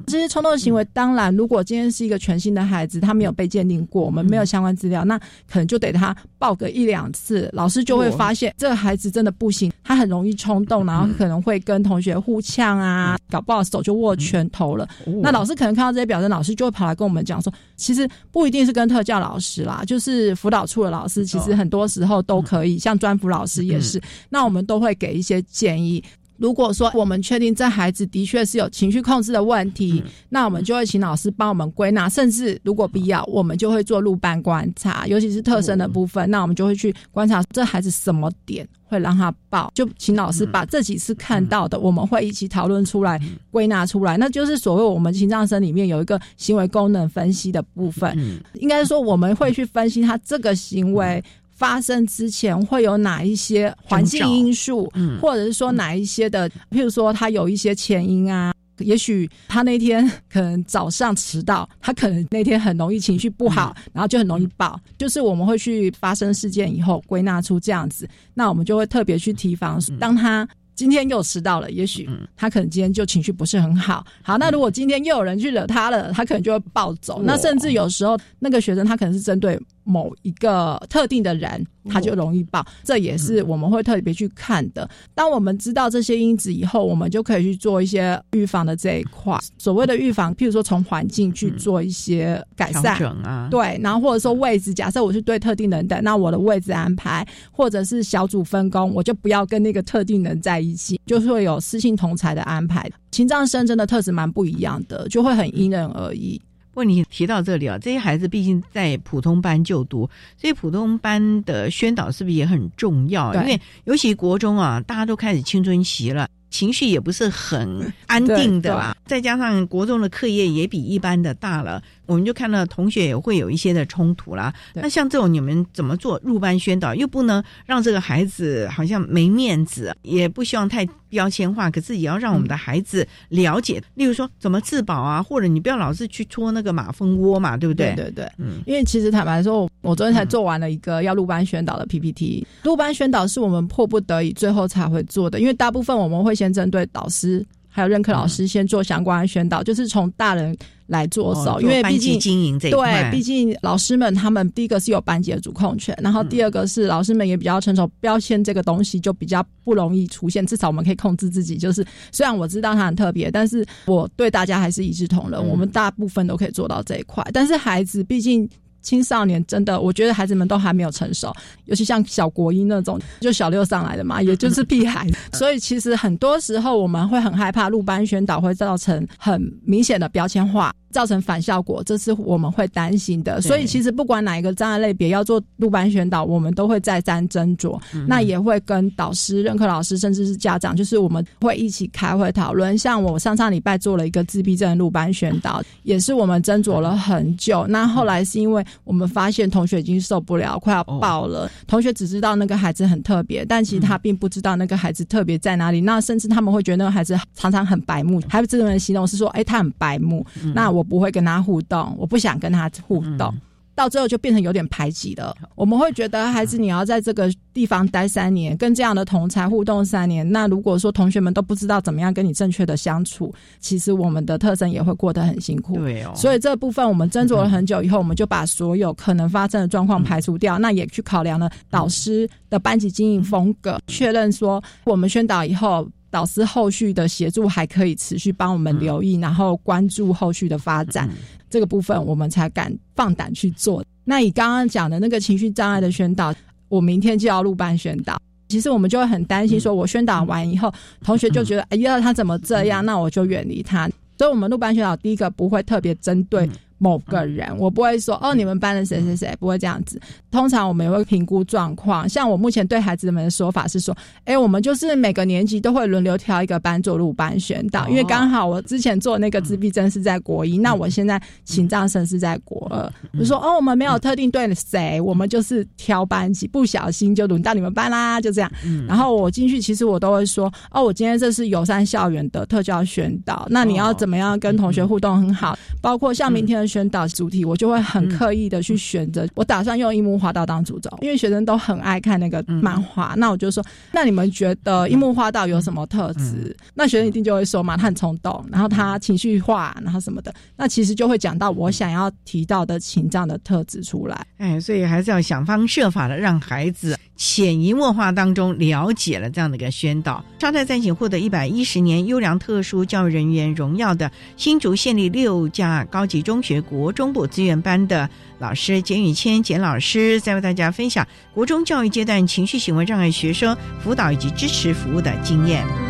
[0.07, 5.19] 这些冲动的行为，当然，如果今天是一个全新的孩子，他没有被鉴定过，我们没有相关资料，那
[5.49, 14.89] 可能就得他报个一两次，老师就会发现这个孩子真的不行，他很容易冲动，然后可能会跟同学互呛啊，搞不好手就握拳头了。
[15.23, 24.01] 那老师可能看到这些表征，老师就会跑来跟我们讲说，其实不一定是跟特教老师啦，就是辅导处的老师，其实很多时候都可以，像专辅老师也是。
[24.29, 26.03] 那我们都会给一些建议。
[26.41, 43.21] 如果说我们确定这孩子的确是有情绪控制的问题，那我们就会请老师帮我们归纳，甚至如果必要，我们就会做入班观察，尤其是特生的部分，那我们就会去观察这孩子什么点会让他爆，就请老师把这几次看到的，我们会一起讨论出来，
[43.51, 51.23] 归纳出来，那就是所谓我们心脏生里面有一个行为功能分析的部分，应该说我们会去分析他这个行为。
[51.61, 54.91] 发生之前会有哪一些环境因素，
[55.21, 64.81] 或者是说哪一些的，譬如说他有一些前因啊，也许他那天可能早上迟到，他可能那天很容易情绪不好，然后就很容易爆。
[64.97, 70.49] 就是我们会去发生事件以后归纳出这样子，那我们就会特别去提防，当他。
[70.77, 74.03] 今天又迟到了，也许他可能今天就情绪不是很好。
[74.23, 77.21] 好，那如果今天又有人去惹他了，他可能就会暴走。
[77.23, 82.65] 那甚至有时候那个学生他可能是针对某一个特定的人，他就容易爆。
[82.85, 84.89] 这也是我们会特别去看的。
[85.15, 89.37] 当我们知道这些因子以后，我们就可以去做一些预防的这一块。
[89.59, 101.01] 所谓的预防，譬如说从环境去做一些改善啊，对，然后或者说位置，假设我是对特定人的，那我的位置安排或者是小组分工，我就不要跟那个特定人在一起。
[101.07, 106.41] 就是会有私信同才的安排，情障生真的特质蛮不一样的，就会很因人而异。
[106.73, 113.35] 不过你提到这里啊，这些孩子毕竟在普通班就读，所以普通班的宣导是不是也很重要？
[113.35, 121.83] 因为尤其国中啊，大家都开始青春期了，情绪也不是很安定的啦，再加上国中的课业也比一般的大了。
[122.11, 124.53] 我们就看到同学也会有一些的冲突啦。
[124.75, 137.95] 那像这种你们怎么做入班宣导，又不能让这个孩子好像没面子，也不希望太标签化，可是也要让我们的孩子了解，例如说怎么自保啊，或者你不要老是去戳那个马蜂窝嘛，对不对？
[137.95, 147.47] 对对，嗯，因为其实坦白说，我昨天才做完了一个要入班宣导的 PPT，入班宣导是我们迫不得已最后才会做的，因为大部分我们会先针对导师。
[147.71, 150.55] 还有任课老师先做相关的宣导，就是从大人
[150.89, 161.57] 来做手，因为毕竟经营这一块，对，毕竟老师们他们第一个是有班级的主控权，然后第二个是老师们也比较成熟，标签这个东西就比较不容易出现，至少我们可以控制自己。
[161.57, 167.25] 就是虽然我知道它很特别，但是我对大家还是一视同仁，我们大部分都可以做到这一块。
[167.33, 168.49] 但是孩子毕竟。
[168.83, 171.33] 青少年真的，我觉得孩子们都还没有成熟，
[171.67, 175.07] 尤其像小国一那种，就小六上来的嘛， 也就是屁孩。
[175.33, 180.73] 所以其实很多时候我们会很害怕入班宣导会造成很明显的标签化。
[180.91, 183.41] 造成反效果，这是我们会担心的。
[183.41, 187.81] 所以其实不管哪一个障碍类别要做入班宣导，我们都会再三斟酌。
[188.07, 192.77] 那也会跟导师、任课老师，甚至是家长，就是我们会一起开会讨论。
[192.77, 197.67] 像我上上礼拜做了一个自闭症入班宣导，也是我们斟酌了很久。
[197.69, 201.49] 那后来是因为我们发现同学已经受不了，快要爆了。
[201.69, 205.81] 同学只知道那个孩子很特别，但其实他并不知道那个孩子特别在哪里。
[205.81, 210.27] 那甚至他们会觉得那个孩子常常很白目，还有这种形容是说，哎，他很白目。
[210.53, 210.80] 那我。
[210.81, 213.35] 我不会跟他互动，我不想跟他互动，
[213.75, 215.37] 到最后就变成有点排挤了。
[215.55, 220.27] 我们会觉得孩子你要在这个地方待三年，跟这样的同才互动三年。
[220.33, 225.75] 那如果说同学们都不知道怎么样跟你正确的相处，其实我们的特生也会过得很辛苦。
[225.75, 230.59] 对哦，所以这部分我们斟酌了很久以后，我们就把所有可能发生的状况排除掉。
[230.59, 235.87] 那也去考量了导师的班级经营风格，确认说我们宣导以后。
[236.11, 241.09] 导师后续的协助还可以持续帮我们留意，然后关注后续的发展，
[241.49, 243.85] 这个部分我们才敢放胆去做。
[244.05, 246.35] 那以刚刚讲的那个情绪障碍的宣导，
[246.69, 253.89] 我明天就要入班宣导，其实我们就会很担心，说我宣导完以后，同学就觉得哎呀他怎么这样，那我就远离他。
[254.19, 256.47] 所以，我们入班宣导第一个不会特别针对。
[256.83, 260.01] 某个人，我不会说哦，你们班的谁谁谁不会这样子。
[260.31, 262.09] 通常我们也会评估状况。
[262.09, 272.91] 像我目前对孩子们的说法是说，哎，我们就是每个年级都会轮流挑一个班做入班宣导，因为刚好我之前做那个自闭症是在国一，那我现在请障生是在国二。
[273.19, 278.51] 就说哦，我们没有特定对谁，我们就是挑班级，不小心就轮到你们班啦，就这样。
[278.89, 286.70] 然后我进去，其实我都会说，哦，我今天这是友善校园的特教宣导，那你要怎么样跟同学互动很好，包括像明天的。
[286.71, 289.27] 宣导主题，我就会很刻意的去选择。
[289.35, 293.15] 我打算用樱木花道当主轴，因为学生都很爱看那个漫画。
[293.17, 296.57] 那我就说，那你们觉得樱木花道有什么特质？
[296.75, 300.33] 那学生一定就会说嘛，他很冲动，然后他情绪化，然后什么的。
[300.57, 304.27] 那其实就会讲到我想要提到的情障的特质出来。
[304.39, 310.25] 哎，所以还是要想方设法的让孩子潜移默化当中了解了这样的一个宣导。
[310.39, 316.63] 招待赞请获得一百一十年优良特殊教育人员荣耀的新竹县立六家高级中学。
[316.63, 318.09] 国中部资源班的
[318.39, 325.90] 老师简宇谦简老师，在为大家分享国中教育阶段情绪行为障碍学生辅导以及支持服务的经验。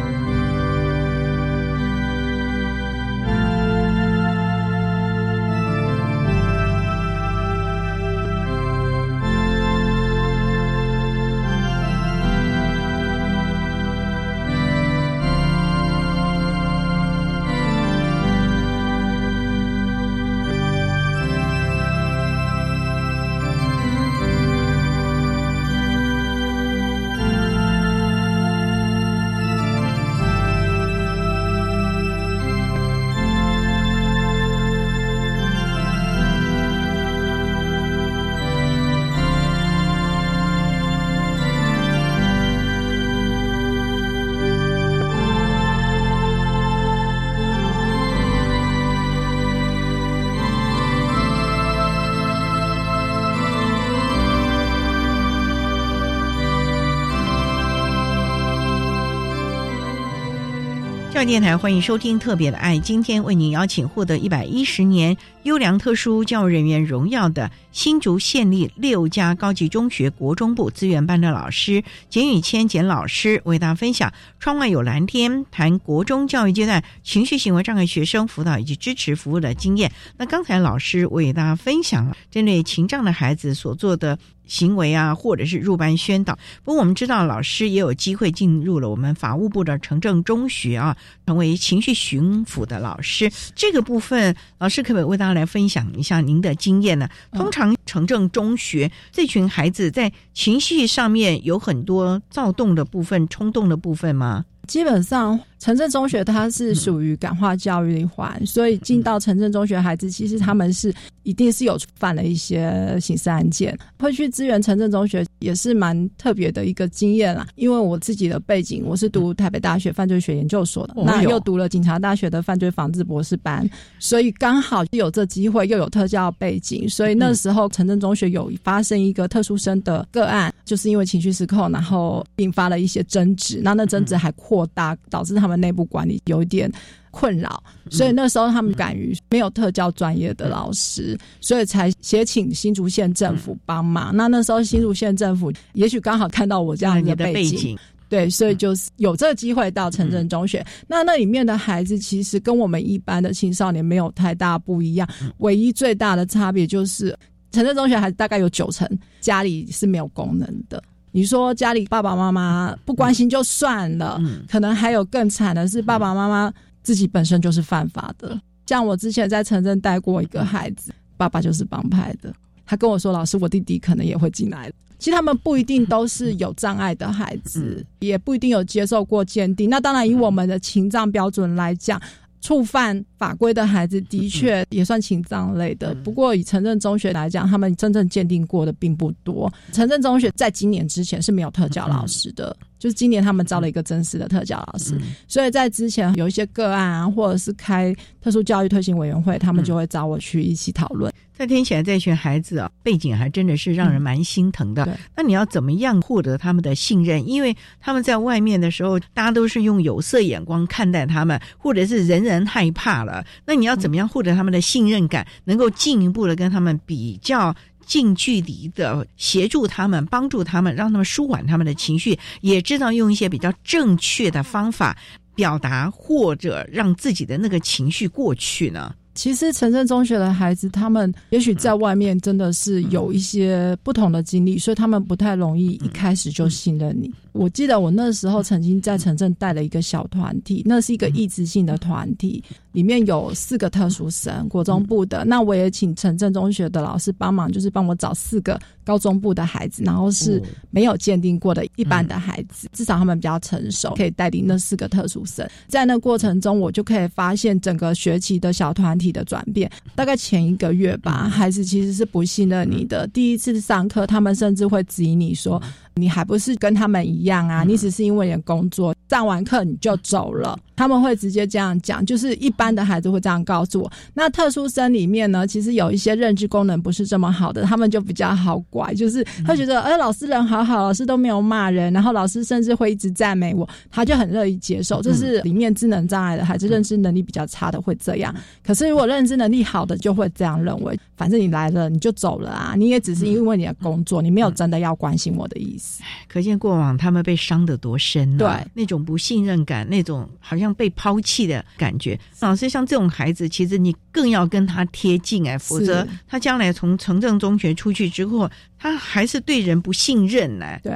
[61.31, 74.11] 电台欢迎收听《特别的爱》，今天为您邀请获得一百一十年优良特殊教育人员荣耀的新竹县立六家高级中学国中部资源班的老师简宇谦简老师，为大家分享
[74.41, 79.93] 《窗外有蓝天》，谈国中教育阶段情绪行为障碍学生辅导以及支持服务的经验。
[80.17, 84.19] 那刚才老师为大家分享了针对情障的孩子所做的。
[84.51, 86.37] 行为啊，或者是入班宣导。
[86.65, 93.31] 不过我们知道，老师也有机会进入了我们法务部的城镇中学啊，成为情绪巡抚的老师。
[93.55, 97.09] 这个部分，老师可不可以为大家来分享一下您的经验呢？
[97.33, 104.45] 通常城镇中学这群孩子在情绪上面有很多躁动的部分、冲动的部分吗？
[104.67, 110.93] 基本上，城镇中学它是属于感化教育的一环，所以进到城镇中学，孩子其实他们是
[111.23, 117.47] 一定是有犯了一些刑事案件，会去支援城镇中学，也是蛮特别的一个经验啦。
[117.57, 134.67] 因为我自己的背景，我是读台北大学犯罪学研究所的，那又读了警察大学的犯罪防治博士班，所以刚好有这机会，又有特教背景，所以那时候城镇中学有发生一个特殊生的个案，就是因为情绪失控，然后引发了一些争执，那那争执还扩。
[134.73, 136.71] 大导致他们内部管理有一点
[137.11, 144.15] 困扰，所以那时候他们敢于没有特教专业的老师，所以才协请新竹县政府帮忙。
[144.15, 147.77] 那那时候新竹县政府也许刚好看到我这样的背景，
[148.09, 150.65] 对，所以就是有这个机会到城镇中学。
[150.87, 157.17] 那那里面的孩子其实跟我们一般的青少年没有太大不一样，唯一最大的差别就是
[157.51, 158.89] 城镇中学孩子大概有九成
[159.21, 160.83] 家里是没有功能的。
[161.13, 166.53] 你说家里爸爸妈妈不关心就算了，可能还有更惨的是爸爸妈妈
[166.83, 168.41] 自己本身就是犯法的。
[168.67, 172.33] 像我之前在城镇带过一个孩子，爸爸就是帮派的。
[172.65, 179.69] 他跟我说：“老师，我弟弟可能也会进来。”其实他们不一定都是有障碍的孩子，也不一定有接受过鉴定。
[179.69, 182.01] 那当然，以我们的情障标准来讲。
[182.41, 189.53] 触犯法规的孩子的确也算情障类的，不过以城镇中学来讲，他们真正鉴定过的并不多。
[189.73, 201.13] 城镇中学在今年之前是没有特教老师的，就是今年他们招了一个真实的特教老师，所以在之前有一些个案啊，或者是开特殊教育推行委员会，他们就会找我去一起讨论。
[201.33, 204.87] 再听起来，这群孩子啊，背景还真的是让人蛮心疼的。
[205.17, 207.27] 那你要怎么样获得他们的信任？
[207.27, 213.25] 因为他们在外面的时候，大家都是用有色眼光看待他们，或者是人人害怕了。
[213.47, 215.27] 那你要怎么样获得他们的信任感？
[215.45, 217.55] 能够进一步的跟他们比较
[217.91, 224.97] 近距离的协助他们，帮助他们，让他们舒缓他们的情绪，也知道用一些比较正确的方法
[225.35, 228.95] 表达，或者让自己的那个情绪过去呢？
[229.13, 237.13] 其实城镇中学的孩子，他们也许在外面真的是有一些不同的经历，所以他们不太容易一开始就信任你。
[237.33, 242.43] 我记得我那时候曾经在城镇带了一个小团体，那是一个意志性的团体，
[242.73, 245.25] 里面有四个特殊生，国中部的。
[245.25, 255.49] 那我也请城镇中学的老师帮忙，就是帮我找四个高中部的孩子，然后是没有鉴定过的一般的孩子，至少他们比较成熟，可以带领那四个特殊生。
[255.67, 259.71] 在那过程中，我就可以发现整个学期的小团体的转变。
[259.95, 263.07] 大概前一个月吧，孩子其实是不信任你的。
[263.09, 265.61] 第一次上课，他们甚至会质疑你说。
[266.01, 267.63] 你还不是跟他们一样啊？
[267.63, 272.05] 你只是因为你的工作上完课你就走了，他们会直接这样讲。
[272.05, 273.93] 就是一般的孩子会这样告诉我。
[274.15, 285.03] 那特殊生里面呢，其实有一些认知功能不是这么好的，他们就比较好拐，就是他觉得，哎，老师人好好，老师都没有骂人，然后老师甚至会一直赞美我，他就很乐意接受。
[285.03, 288.35] 这是里面智能障碍的孩子，认知能力比较差的会这样。
[288.65, 295.90] 可是如果认知能力好的，就会这样认为，反正你来了你就走了啊，你也只是因为你的工作，你没有真的要关心我的意思。
[296.29, 302.19] 可见过往他们被伤得多深，对那种不信任感，那种好像被抛弃的感觉。
[302.41, 310.79] 老师像这种孩子，其实你更要跟他贴近哎，否则他将来从城镇中学出去之后，他还是对人不信任呢。
[310.83, 310.93] 对。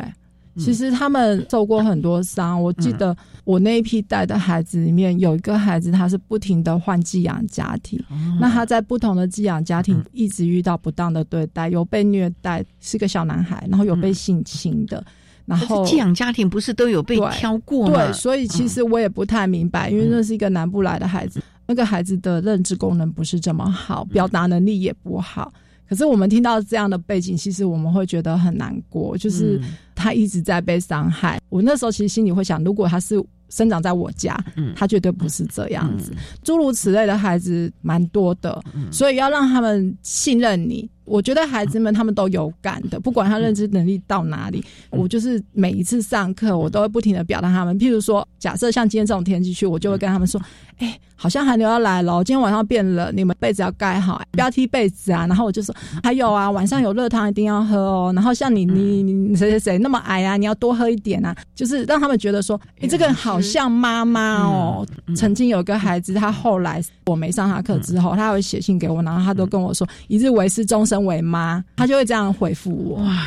[0.57, 2.61] 其实他们受过很多伤。
[2.61, 8.03] 我记得我那一批带的孩子里面有一个孩子，他是不停的换寄养家庭。
[8.41, 15.05] 那他在不同的寄养家庭一直遇到不当的对待，有被虐待，是个小男孩，然后有被性侵的。
[15.47, 18.07] 然后寄养家庭不是都有被挑过吗？
[18.07, 25.53] 对，所以其实我也不太明白，因为那是一个南部来的孩子，那个孩子的认知功能不是这么好，表达能力也不好。
[25.87, 29.61] 可是我们听到这样的背景，其实我们会觉得很难过，就是
[30.05, 31.41] 他一直在被伤害。
[31.49, 34.39] 我那时候其实心里会想，如果他是生长在我家，
[34.77, 36.13] 他绝对不是这样子。
[36.43, 40.87] 诸如此类的孩子蛮多的，所以要让他们信任你。
[41.05, 47.79] 我觉得孩子们他们都有感的，不管他认知能力到哪里，我就是每一次上课，我都会不停的表达他们。
[47.79, 50.41] 譬如说，假设像今天这种天气去，我就会跟他们说
[50.79, 55.27] ：“哎。”好像寒流要来了，今天晚上变冷，你们被子要盖好，不要踢被子啊。
[55.29, 58.13] 然后我就说，还有啊，晚上有热汤一定要喝哦。
[58.15, 61.35] 然后像你你你谁谁谁那么矮啊，你要多喝一点啊。
[61.55, 64.85] 就是让他们觉得说，你这个好像妈妈哦。
[65.17, 73.03] 曾经有个孩子，他后来我没上他课之后，他会写信给我，然后他都跟我说，一日为师，终身为妈，他就会这样回复我。
[73.03, 73.27] 哇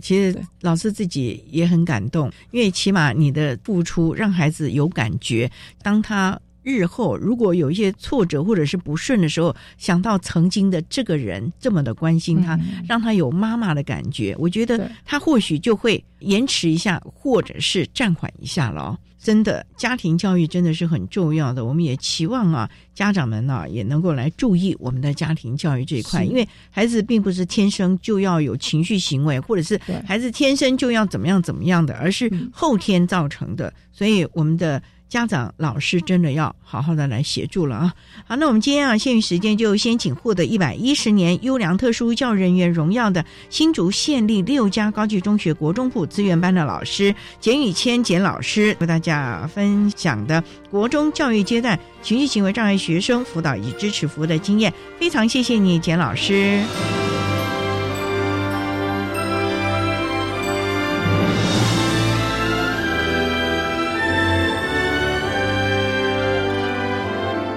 [0.00, 5.50] 其实老师自己也很感动，因为起码你的付出让孩子有感觉，
[5.82, 6.38] 当他。
[6.68, 18.98] 日后如果有一些挫折或者是不顺的时候，想到曾经的这个人这么的关心他，让他有妈妈的感觉，我觉得他或许就会延迟一下，或者是暂缓一下了。
[19.26, 21.64] 真的，家庭教育真的是很重要的。
[21.64, 33.74] 我们也期望啊，家长们呢也能够来注意我们的家庭教育这一块，因为孩子并不是天生就要有情绪行为，或者是孩子天生就要怎么样怎么样的，而是后天造成的。
[33.90, 34.80] 所以我们的。
[35.08, 37.94] 家长、老师真的要好好的来协助了啊！
[38.26, 56.60] 好，那我们今天啊，限于时间，就先请获得一百一十年优良特殊教育人员荣耀的新竹县立六家高级中学国中部资源班的老师简宇谦简老师，为大家分享的国中教育阶段情绪行为障碍学生辅导以及支持服务的经验，非常谢谢你，简老师。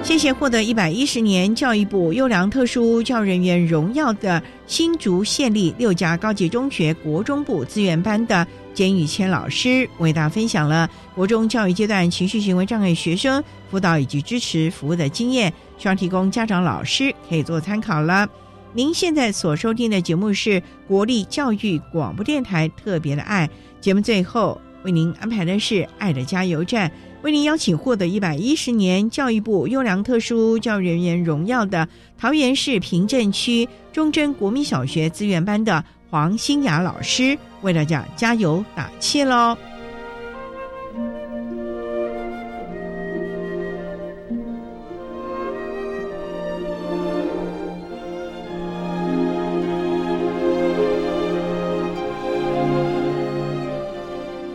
[0.02, 8.44] 谢谢获得一百一十年教育部优良特殊教育人员荣耀的新竹县立六家高级中学国中部资源班的
[8.74, 18.28] 简宇谦老师，为大家分享了国中教育阶段情绪行为障碍学生辅导以及支持服务的经验，希望提供家长、老师可以做参考了。
[18.72, 23.48] 您现在所收听的节目是国立教育广播电台特别的爱
[23.80, 26.90] 节目，最后为您安排的是爱的加油站。
[27.22, 31.86] 为您邀请获得一百一十年教育部优良特殊教育人员荣耀的
[32.18, 39.56] 桃园市平镇区忠贞国民小学资源班的黄新雅老师，为大家加油打气喽！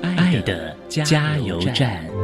[0.02, 2.15] 爱的加油站。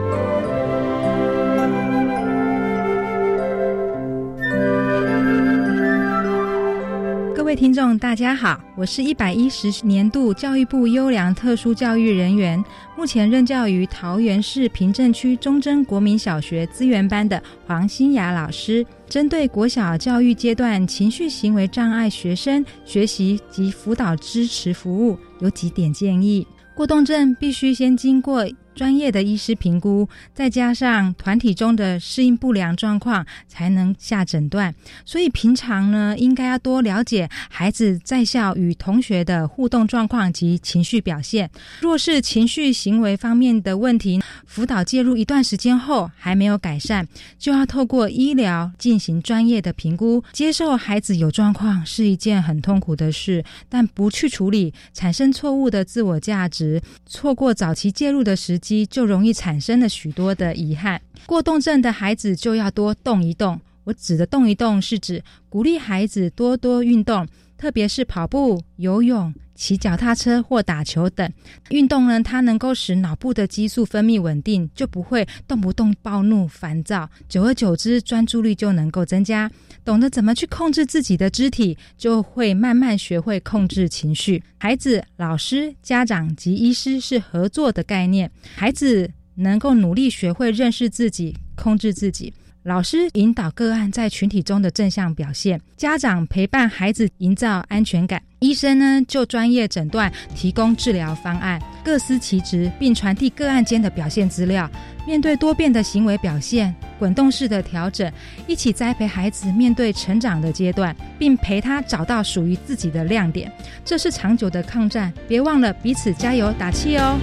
[7.62, 12.60] 听众，大家好，我是一百一十年度教育部优良特殊教育人员，
[12.98, 18.84] 目前任教于桃园市平镇区忠贞国民小学资源班的黄新雅老师。
[19.08, 28.44] 针对国小教育阶段情绪行为障碍学生学习及辅导支持服务，有几点建议：过动症必须先经过。
[28.74, 34.74] 专业的医师评估，再加上团体中的适应不良状况，才能下诊断。
[35.06, 41.50] 所以平常呢，应该要多了解孩子在校与同学的互动状况及情绪表现。
[41.82, 47.06] 若是情绪行为方面的问题，辅导介入一段时间后还没有改善，
[47.38, 50.24] 就要透过医疗进行专业的评估。
[50.32, 58.61] 接受孩子有状况是一件很痛苦的事，但不去处理，产生错误的自我价值，错过早期介入的时。
[58.62, 61.02] 机就容易产生了许多的遗憾。
[61.26, 63.60] 过动症的孩子就要多动一动。
[63.84, 71.32] 我指的动一动，是指鼓励孩子多多运动，特别是跑步、游泳、骑脚踏车或打球等
[71.70, 72.20] 运动呢。
[72.24, 77.08] 它能够使脑部的激素分泌稳定，就不会动不动暴怒、烦躁。
[77.30, 79.52] 久而久之，专注力就能够增加。
[79.86, 84.42] 懂得怎么去控制自己的肢体，就会慢慢学会控制情绪。
[84.58, 88.32] 孩子、老师、家长及医师是合作的概念。
[88.56, 92.34] 孩子能够努力学会认识自己、控制自己。
[92.64, 104.70] 老师引导个案在群体中的正向表现，家长陪伴孩子营造安全感，医生呢就专业诊断，提供治疗方案，各司其职，并传递个案间的表现资料。
[105.08, 108.12] 面对多变的行为表现，滚动式的调整，
[108.46, 113.52] 一起栽培孩子面对成长的阶段，并陪他找到属于自己的亮点。
[113.84, 117.18] 这是长久的抗战，别忘了彼此加油打气哦。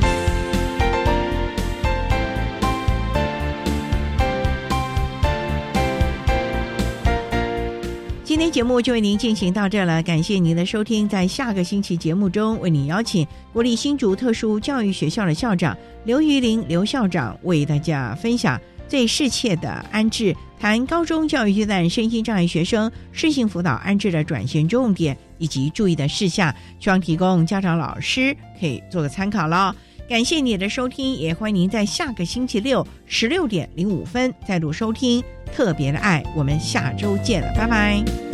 [8.38, 11.08] 今天节目就为您进行到这了，感谢您的收听。
[11.08, 29.74] 在下个星期节目中，为您邀请国立新竹特殊教育学校的校长刘玉玲刘校长为大家分享最适切的安置，谈高中教育阶段身心障碍学生适性辅导安置的转型重点以及注意的事项，希望提供家长老师可以做个参考喽。
[30.08, 35.20] 感谢你的收听，也欢迎您在下个星期六十六点零五分再度收听
[35.52, 36.22] 特别的爱。
[36.36, 38.27] 我们下周见了，拜拜。